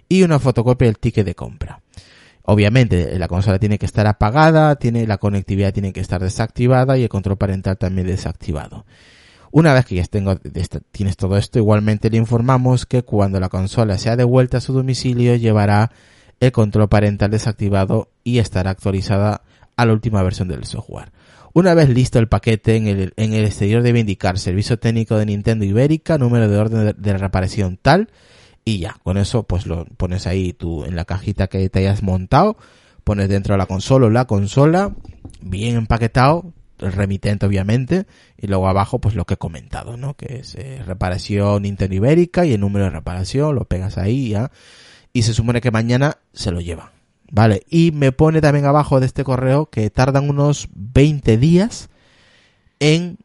[0.10, 1.82] y una fotocopia del ticket de compra.
[2.44, 7.04] Obviamente, la consola tiene que estar apagada, tiene, la conectividad tiene que estar desactivada y
[7.04, 8.86] el control parental también desactivado.
[9.52, 10.36] Una vez que ya tengo,
[10.92, 15.36] tienes todo esto, igualmente le informamos que cuando la consola sea devuelta a su domicilio
[15.36, 15.92] llevará
[16.42, 19.44] el control parental desactivado y estará actualizada
[19.78, 21.12] a la última versión del software.
[21.54, 25.26] Una vez listo el paquete, en el, en el exterior debe indicar servicio técnico de
[25.26, 28.10] Nintendo Ibérica, número de orden de, reparación tal,
[28.64, 32.04] y ya, con eso pues lo pones ahí tú en la cajita que te hayas
[32.04, 32.58] montado,
[33.04, 34.96] pones dentro de la consola o la consola,
[35.42, 38.06] bien empaquetado, el remitente obviamente,
[38.38, 40.14] y luego abajo pues lo que he comentado, ¿no?
[40.16, 44.52] Que es eh, reparación Nintendo Ibérica y el número de reparación, lo pegas ahí ya,
[45.12, 47.01] y se supone que mañana se lo llevan.
[47.32, 51.90] Vale, y me pone también abajo de este correo que tardan unos 20 días
[52.80, 53.18] en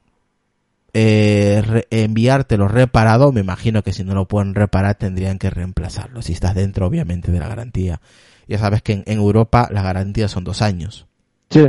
[0.95, 3.33] eh, re enviártelo reparado.
[3.33, 6.23] Me imagino que si no lo pueden reparar tendrían que reemplazarlo.
[6.23, 8.01] Si estás dentro, obviamente, de la garantía.
[8.47, 11.07] Ya sabes que en, en Europa las garantías son dos años.
[11.51, 11.67] Sí.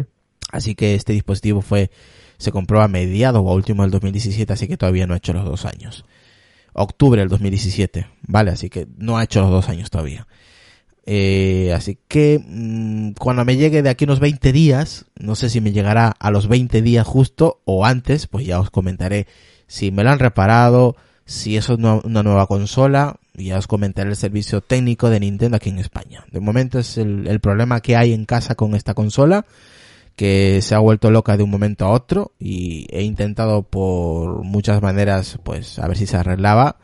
[0.52, 1.90] Así que este dispositivo fue,
[2.38, 5.34] se compró a mediados o a último del 2017, así que todavía no ha hecho
[5.34, 6.06] los dos años.
[6.74, 10.28] Octubre del 2017, vale, así que no ha hecho los dos años todavía.
[11.10, 15.62] Eh, así que mmm, cuando me llegue de aquí unos 20 días, no sé si
[15.62, 19.26] me llegará a los 20 días justo o antes, pues ya os comentaré
[19.68, 23.68] si me lo han reparado, si eso es una, una nueva consola, y ya os
[23.68, 26.26] comentaré el servicio técnico de Nintendo aquí en España.
[26.30, 29.46] De momento es el, el problema que hay en casa con esta consola,
[30.18, 34.82] que se ha vuelto loca de un momento a otro y he intentado por muchas
[34.82, 36.78] maneras pues a ver si se arreglaba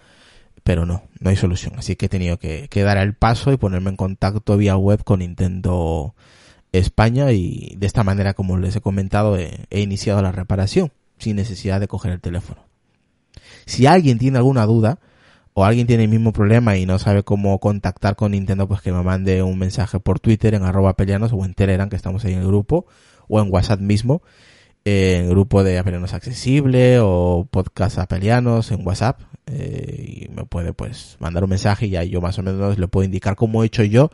[0.64, 1.74] pero no, no hay solución.
[1.78, 5.04] Así que he tenido que, que, dar el paso y ponerme en contacto vía web
[5.04, 6.16] con Nintendo
[6.74, 11.80] España y de esta manera, como les he comentado, he, iniciado la reparación sin necesidad
[11.80, 12.66] de coger el teléfono.
[13.66, 15.00] Si alguien tiene alguna duda
[15.54, 18.92] o alguien tiene el mismo problema y no sabe cómo contactar con Nintendo, pues que
[18.92, 22.34] me mande un mensaje por Twitter en arroba peleanos o en Telegram, que estamos ahí
[22.34, 22.88] en el grupo,
[23.28, 24.24] o en WhatsApp mismo
[24.86, 31.18] en grupo de Apelianos Accesible o podcast Apelianos en WhatsApp eh, y me puede pues
[31.20, 33.84] mandar un mensaje y ya yo más o menos le puedo indicar cómo he hecho
[33.84, 34.12] yo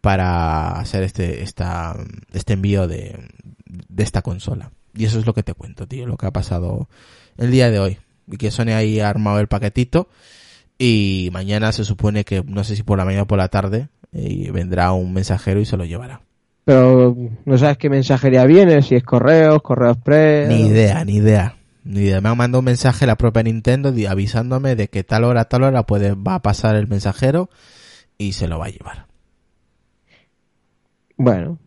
[0.00, 1.96] para hacer este esta,
[2.32, 3.18] este envío de,
[3.66, 4.72] de esta consola.
[4.94, 6.88] Y eso es lo que te cuento tío lo que ha pasado
[7.36, 7.98] el día de hoy.
[8.30, 10.08] Y que Sony ahí ha armado el paquetito
[10.78, 13.88] y mañana se supone que no sé si por la mañana o por la tarde
[14.12, 16.22] eh, vendrá un mensajero y se lo llevará
[16.68, 17.16] pero
[17.46, 20.48] no sabes qué mensajería viene, si es correos, correos pre.
[20.48, 21.56] Ni idea, ni idea.
[21.82, 22.20] Ni idea.
[22.20, 25.84] Me ha mandado un mensaje la propia Nintendo avisándome de que tal hora, tal hora
[25.84, 27.48] puede, va a pasar el mensajero
[28.18, 29.06] y se lo va a llevar.
[31.16, 31.58] Bueno.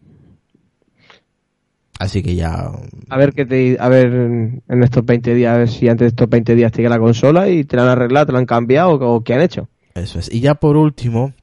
[1.97, 2.70] Así que ya.
[3.10, 6.10] A ver qué te, a ver en estos 20 días, a ver si antes de
[6.10, 8.45] estos 20 días te llega la consola y te la han arreglado, te la han
[8.45, 9.68] cambiado o, o qué han hecho.
[9.95, 10.32] Eso es.
[10.32, 11.34] Y ya por último,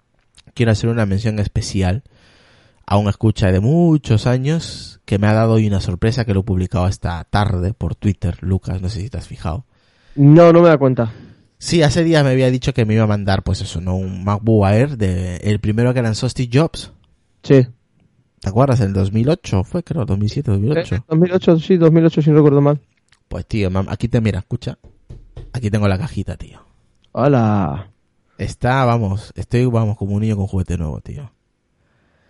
[0.55, 2.05] quiero hacer una mención especial
[2.91, 6.41] a un escucha de muchos años que me ha dado hoy una sorpresa que lo
[6.41, 9.67] he publicado esta tarde por Twitter, Lucas, no sé si te has fijado.
[10.17, 11.13] No, no me da cuenta.
[11.59, 13.95] Sí, hace días me había dicho que me iba a mandar, pues eso, ¿no?
[13.95, 16.93] Un MacBook Air de el primero que lanzó Steve Jobs.
[17.43, 17.67] Sí.
[18.41, 18.81] ¿Te acuerdas?
[18.81, 20.95] El 2008 fue, creo, 2007, 2008.
[20.95, 22.81] Eh, 2008, sí, 2008 si no recuerdo mal.
[23.29, 24.79] Pues tío, aquí te mira, escucha.
[25.53, 26.65] Aquí tengo la cajita, tío.
[27.13, 27.91] Hola.
[28.39, 31.31] Está, vamos, estoy, vamos, como un niño con juguete nuevo, tío.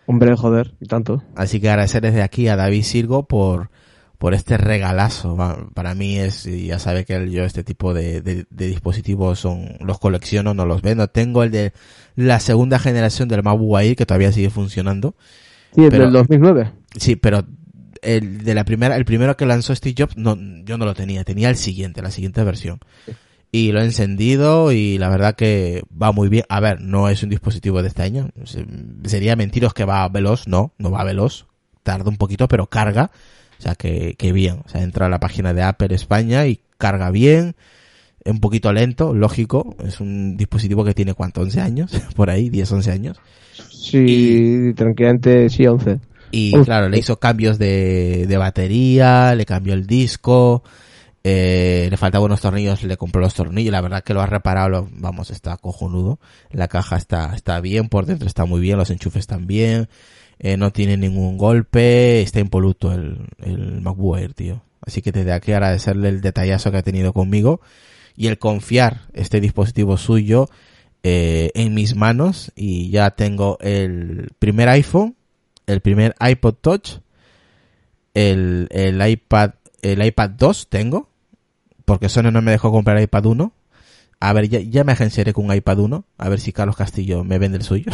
[0.09, 1.23] Hombre, joder, y tanto.
[1.37, 3.69] Así que agradecer desde aquí a David Sirgo por,
[4.17, 5.37] por este regalazo.
[5.75, 9.99] Para mí es, ya sabe que yo este tipo de, de, de, dispositivos son, los
[9.99, 11.09] colecciono, no los vendo.
[11.09, 11.75] Tengo el de
[12.17, 15.15] la segunda generación del MacBook Air que todavía sigue funcionando.
[15.75, 16.73] Sí, el pero, del 2009.
[16.97, 17.45] Sí, pero
[18.01, 21.23] el de la primera, el primero que lanzó Steve Jobs, no, yo no lo tenía,
[21.23, 22.81] tenía el siguiente, la siguiente versión.
[23.05, 23.13] Sí
[23.51, 26.45] y lo he encendido y la verdad que va muy bien.
[26.49, 28.31] A ver, no es un dispositivo de este año.
[29.05, 31.47] Sería mentiros que va veloz, no, no va veloz.
[31.83, 33.11] Tarda un poquito, pero carga.
[33.59, 34.61] O sea, que, que bien.
[34.65, 37.57] O sea, entra a la página de Apple España y carga bien.
[38.25, 39.77] un poquito lento, lógico.
[39.85, 43.21] Es un dispositivo que tiene cuánto, 11 años, por ahí, 10, 11 años.
[43.71, 45.99] Sí, tranquilamente sí, 11.
[46.31, 46.67] Y Uf.
[46.67, 50.63] claro, le hizo cambios de, de batería, le cambió el disco,
[51.31, 54.89] eh, le faltaban unos tornillos, le compró los tornillos, la verdad que lo ha reparado,
[54.93, 56.19] vamos, está cojonudo.
[56.51, 59.89] La caja está, está bien, por dentro está muy bien, los enchufes están bien,
[60.39, 64.63] eh, no tiene ningún golpe, está impoluto el, el MacBook Air, tío.
[64.81, 67.61] Así que desde aquí agradecerle el detallazo que ha tenido conmigo
[68.17, 70.49] y el confiar este dispositivo suyo
[71.03, 75.15] eh, en mis manos y ya tengo el primer iPhone,
[75.67, 77.01] el primer iPod Touch,
[78.15, 79.51] el, el iPad,
[79.83, 81.11] el iPad 2 tengo,
[81.89, 83.53] porque Sony no me dejó comprar iPad 1.
[84.21, 87.25] A ver, ya, ya me agenciaré con un iPad 1, a ver si Carlos Castillo
[87.25, 87.91] me vende el suyo.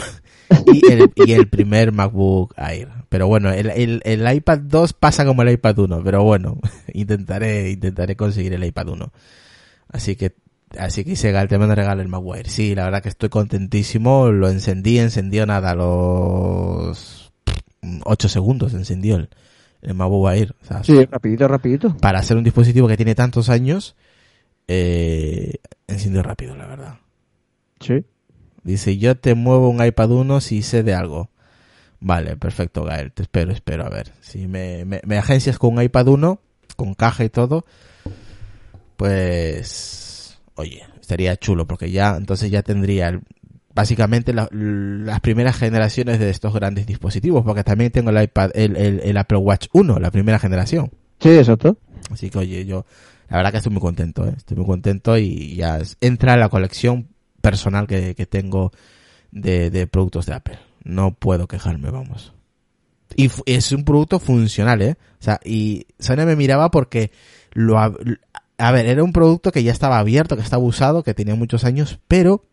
[0.66, 2.88] y, el, primer MacBook Air.
[3.08, 6.58] Pero bueno, el, el, el iPad 2 pasa como el iPad 1, pero bueno,
[6.92, 9.12] intentaré, intentaré conseguir el iPad 1.
[9.90, 10.34] Así que,
[10.76, 12.48] así que Sega, el tema de regalo el MacBook Air.
[12.48, 17.32] Sí, la verdad que estoy contentísimo, lo encendí, encendió nada, los
[18.02, 19.28] 8 segundos encendió el,
[19.84, 20.54] el MacBook Air.
[20.62, 21.96] O sea, Sí, rapidito, rapidito.
[21.98, 23.96] para ser un dispositivo que tiene tantos años,
[24.68, 25.54] eh,
[25.86, 26.98] encendió rápido, la verdad.
[27.80, 28.04] Sí.
[28.62, 31.30] Dice, yo te muevo un iPad 1 si sé de algo.
[32.00, 33.12] Vale, perfecto, Gael.
[33.12, 33.84] Te espero, espero.
[33.86, 36.40] A ver, si me, me, me agencias con un iPad 1,
[36.76, 37.64] con caja y todo,
[38.96, 43.22] pues, oye, estaría chulo porque ya, entonces ya tendría el-
[43.74, 48.76] básicamente la- las primeras generaciones de estos grandes dispositivos, porque también tengo el iPad, el,
[48.76, 50.90] el, el Apple Watch 1, la primera generación.
[51.20, 51.76] Sí, exacto.
[52.10, 52.84] Así que oye, yo
[53.28, 54.34] la verdad que estoy muy contento, ¿eh?
[54.36, 57.08] estoy muy contento y ya entra en la colección
[57.40, 58.70] personal que, que tengo
[59.32, 60.58] de, de productos de Apple.
[60.84, 62.32] No puedo quejarme, vamos.
[63.16, 64.96] Y es un producto funcional, ¿eh?
[65.20, 67.10] O sea, y Sony me miraba porque
[67.52, 67.78] lo...
[67.78, 71.64] A ver, era un producto que ya estaba abierto, que estaba usado, que tenía muchos
[71.64, 72.44] años, pero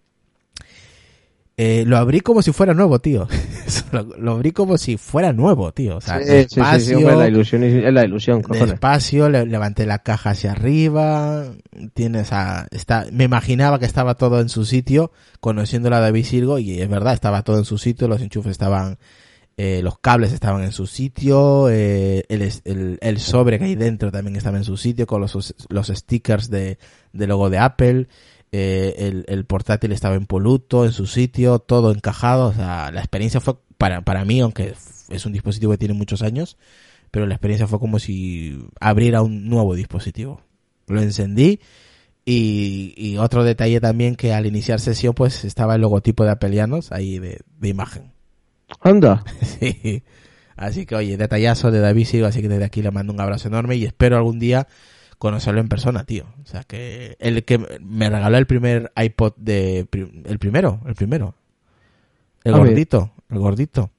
[1.64, 3.28] eh, lo abrí como si fuera nuevo, tío.
[3.92, 5.98] lo, lo abrí como si fuera nuevo, tío.
[5.98, 8.72] O sea, sí, sí, sí, hombre, la ilusión es la ilusión, cojones.
[8.72, 11.46] despacio, le- levanté la caja hacia arriba,
[11.94, 16.58] tiene esa, está, me imaginaba que estaba todo en su sitio, conociendo a David Sirgo,
[16.58, 18.98] y es verdad, estaba todo en su sitio, los enchufes estaban,
[19.58, 24.12] eh, los cables estaban en su sitio, eh, el, el, el sobre que hay dentro
[24.12, 26.80] también estaba en su sitio, con los, los stickers de,
[27.14, 28.08] de logo de Apple,
[28.52, 33.40] eh, el, el portátil estaba impoluto en su sitio, todo encajado, o sea, la experiencia
[33.40, 34.74] fue, para, para mí, aunque
[35.10, 36.58] es un dispositivo que tiene muchos años,
[37.12, 40.42] pero la experiencia fue como si abriera un nuevo dispositivo.
[40.88, 41.60] Lo encendí
[42.26, 46.92] y, y otro detalle también que al iniciar sesión pues estaba el logotipo de Apelianos
[46.92, 48.12] ahí de, de imagen.
[48.82, 49.24] Anda.
[49.60, 50.04] Sí.
[50.56, 53.78] Así que oye, detallazo de David así que desde aquí le mando un abrazo enorme
[53.78, 54.68] y espero algún día
[55.22, 56.26] conocerlo en persona, tío.
[56.44, 59.88] O sea que el que me regaló el primer iPod de
[60.26, 61.36] el primero, el primero.
[62.44, 62.70] El A ver.
[62.70, 63.92] gordito, el gordito.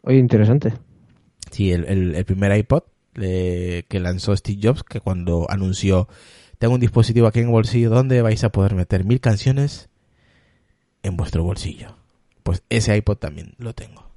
[0.00, 0.72] Oye, interesante.
[1.50, 2.84] Sí, el, el, el primer iPod
[3.16, 6.08] eh, que lanzó Steve Jobs, que cuando anunció,
[6.58, 9.90] tengo un dispositivo aquí en el bolsillo donde vais a poder meter mil canciones
[11.02, 11.96] en vuestro bolsillo.
[12.44, 14.10] Pues ese iPod también lo tengo.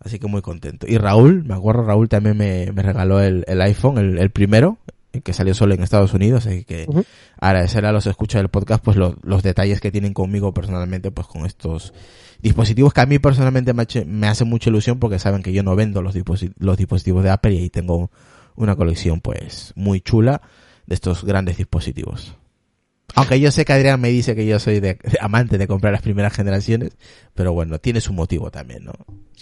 [0.00, 0.88] Así que muy contento.
[0.88, 4.78] Y Raúl, me acuerdo, Raúl también me, me regaló el, el iPhone, el, el primero,
[5.22, 7.04] que salió solo en Estados Unidos, así que Ujú.
[7.38, 11.26] agradecer a los escuchas del podcast pues lo- los detalles que tienen conmigo personalmente pues
[11.26, 11.92] con estos
[12.40, 15.62] dispositivos que a mí personalmente me, hace- me hace mucha ilusión porque saben que yo
[15.62, 16.14] no vendo los,
[16.58, 18.10] los dispositivos de Apple y ahí tengo
[18.56, 20.40] una colección pues muy chula
[20.86, 22.36] de estos grandes dispositivos.
[23.16, 25.92] Aunque yo sé que Adrián me dice que yo soy de, de amante de comprar
[25.92, 26.96] las primeras generaciones,
[27.34, 28.92] pero bueno, tiene su motivo también, ¿no?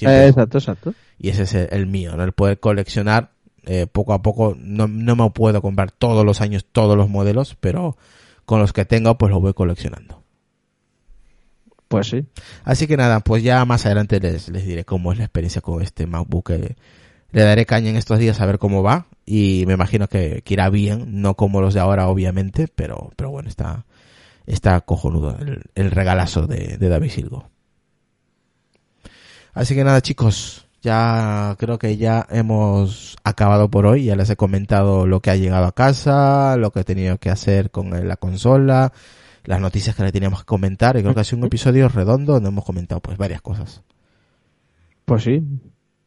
[0.01, 0.95] Eh, exacto, exacto.
[1.19, 2.25] y ese es el, el mío, ¿no?
[2.25, 3.31] El poder coleccionar
[3.65, 4.57] eh, poco a poco.
[4.59, 7.97] No, no me puedo comprar todos los años todos los modelos, pero
[8.45, 10.23] con los que tengo pues los voy coleccionando.
[11.89, 12.25] Pues sí.
[12.65, 15.83] Así que nada, pues ya más adelante les, les diré cómo es la experiencia con
[15.83, 16.51] este MacBook.
[16.51, 16.77] eh.
[17.33, 20.55] le daré caña en estos días a ver cómo va y me imagino que, que
[20.55, 23.85] irá bien, no como los de ahora obviamente, pero, pero bueno, está,
[24.47, 27.51] está cojonudo el, el regalazo de, de David Silgo.
[29.55, 34.37] Así que nada chicos, ya creo que ya hemos acabado por hoy, ya les he
[34.37, 38.17] comentado lo que ha llegado a casa, lo que he tenido que hacer con la
[38.17, 38.93] consola,
[39.45, 42.35] las noticias que le teníamos que comentar, y creo que ha sido un episodio redondo
[42.35, 43.83] donde hemos comentado pues varias cosas.
[45.05, 45.43] Pues sí.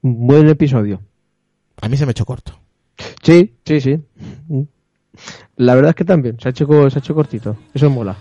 [0.02, 1.02] Un buen episodio.
[1.82, 2.60] A mí se me ha hecho corto.
[3.24, 4.00] Sí, sí, sí.
[5.56, 6.38] La verdad es que también.
[6.40, 7.58] Se ha hecho, se ha hecho cortito.
[7.74, 8.16] Eso mola.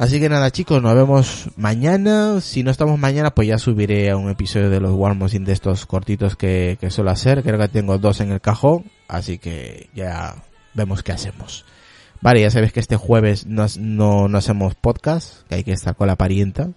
[0.00, 2.40] Así que nada chicos, nos vemos mañana.
[2.40, 5.84] Si no estamos mañana, pues ya subiré a un episodio de los Warmosing de estos
[5.84, 7.42] cortitos que, que suelo hacer.
[7.42, 10.36] Creo que tengo dos en el cajón, así que ya
[10.72, 11.66] vemos qué hacemos.
[12.22, 15.94] Vale, ya sabes que este jueves no, no, no hacemos podcast, que hay que estar
[15.94, 16.70] con la parienta.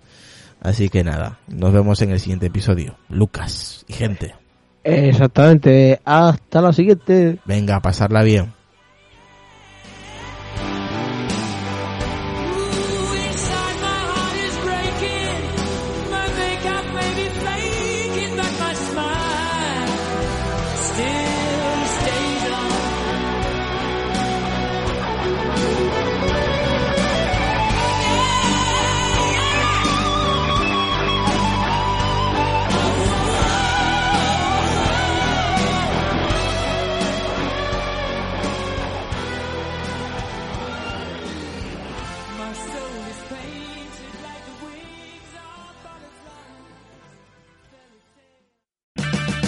[0.60, 2.98] Así que nada, nos vemos en el siguiente episodio.
[3.08, 4.36] Lucas y gente.
[4.84, 6.02] Exactamente.
[6.04, 7.40] Hasta la siguiente.
[7.46, 8.52] Venga, a pasarla bien.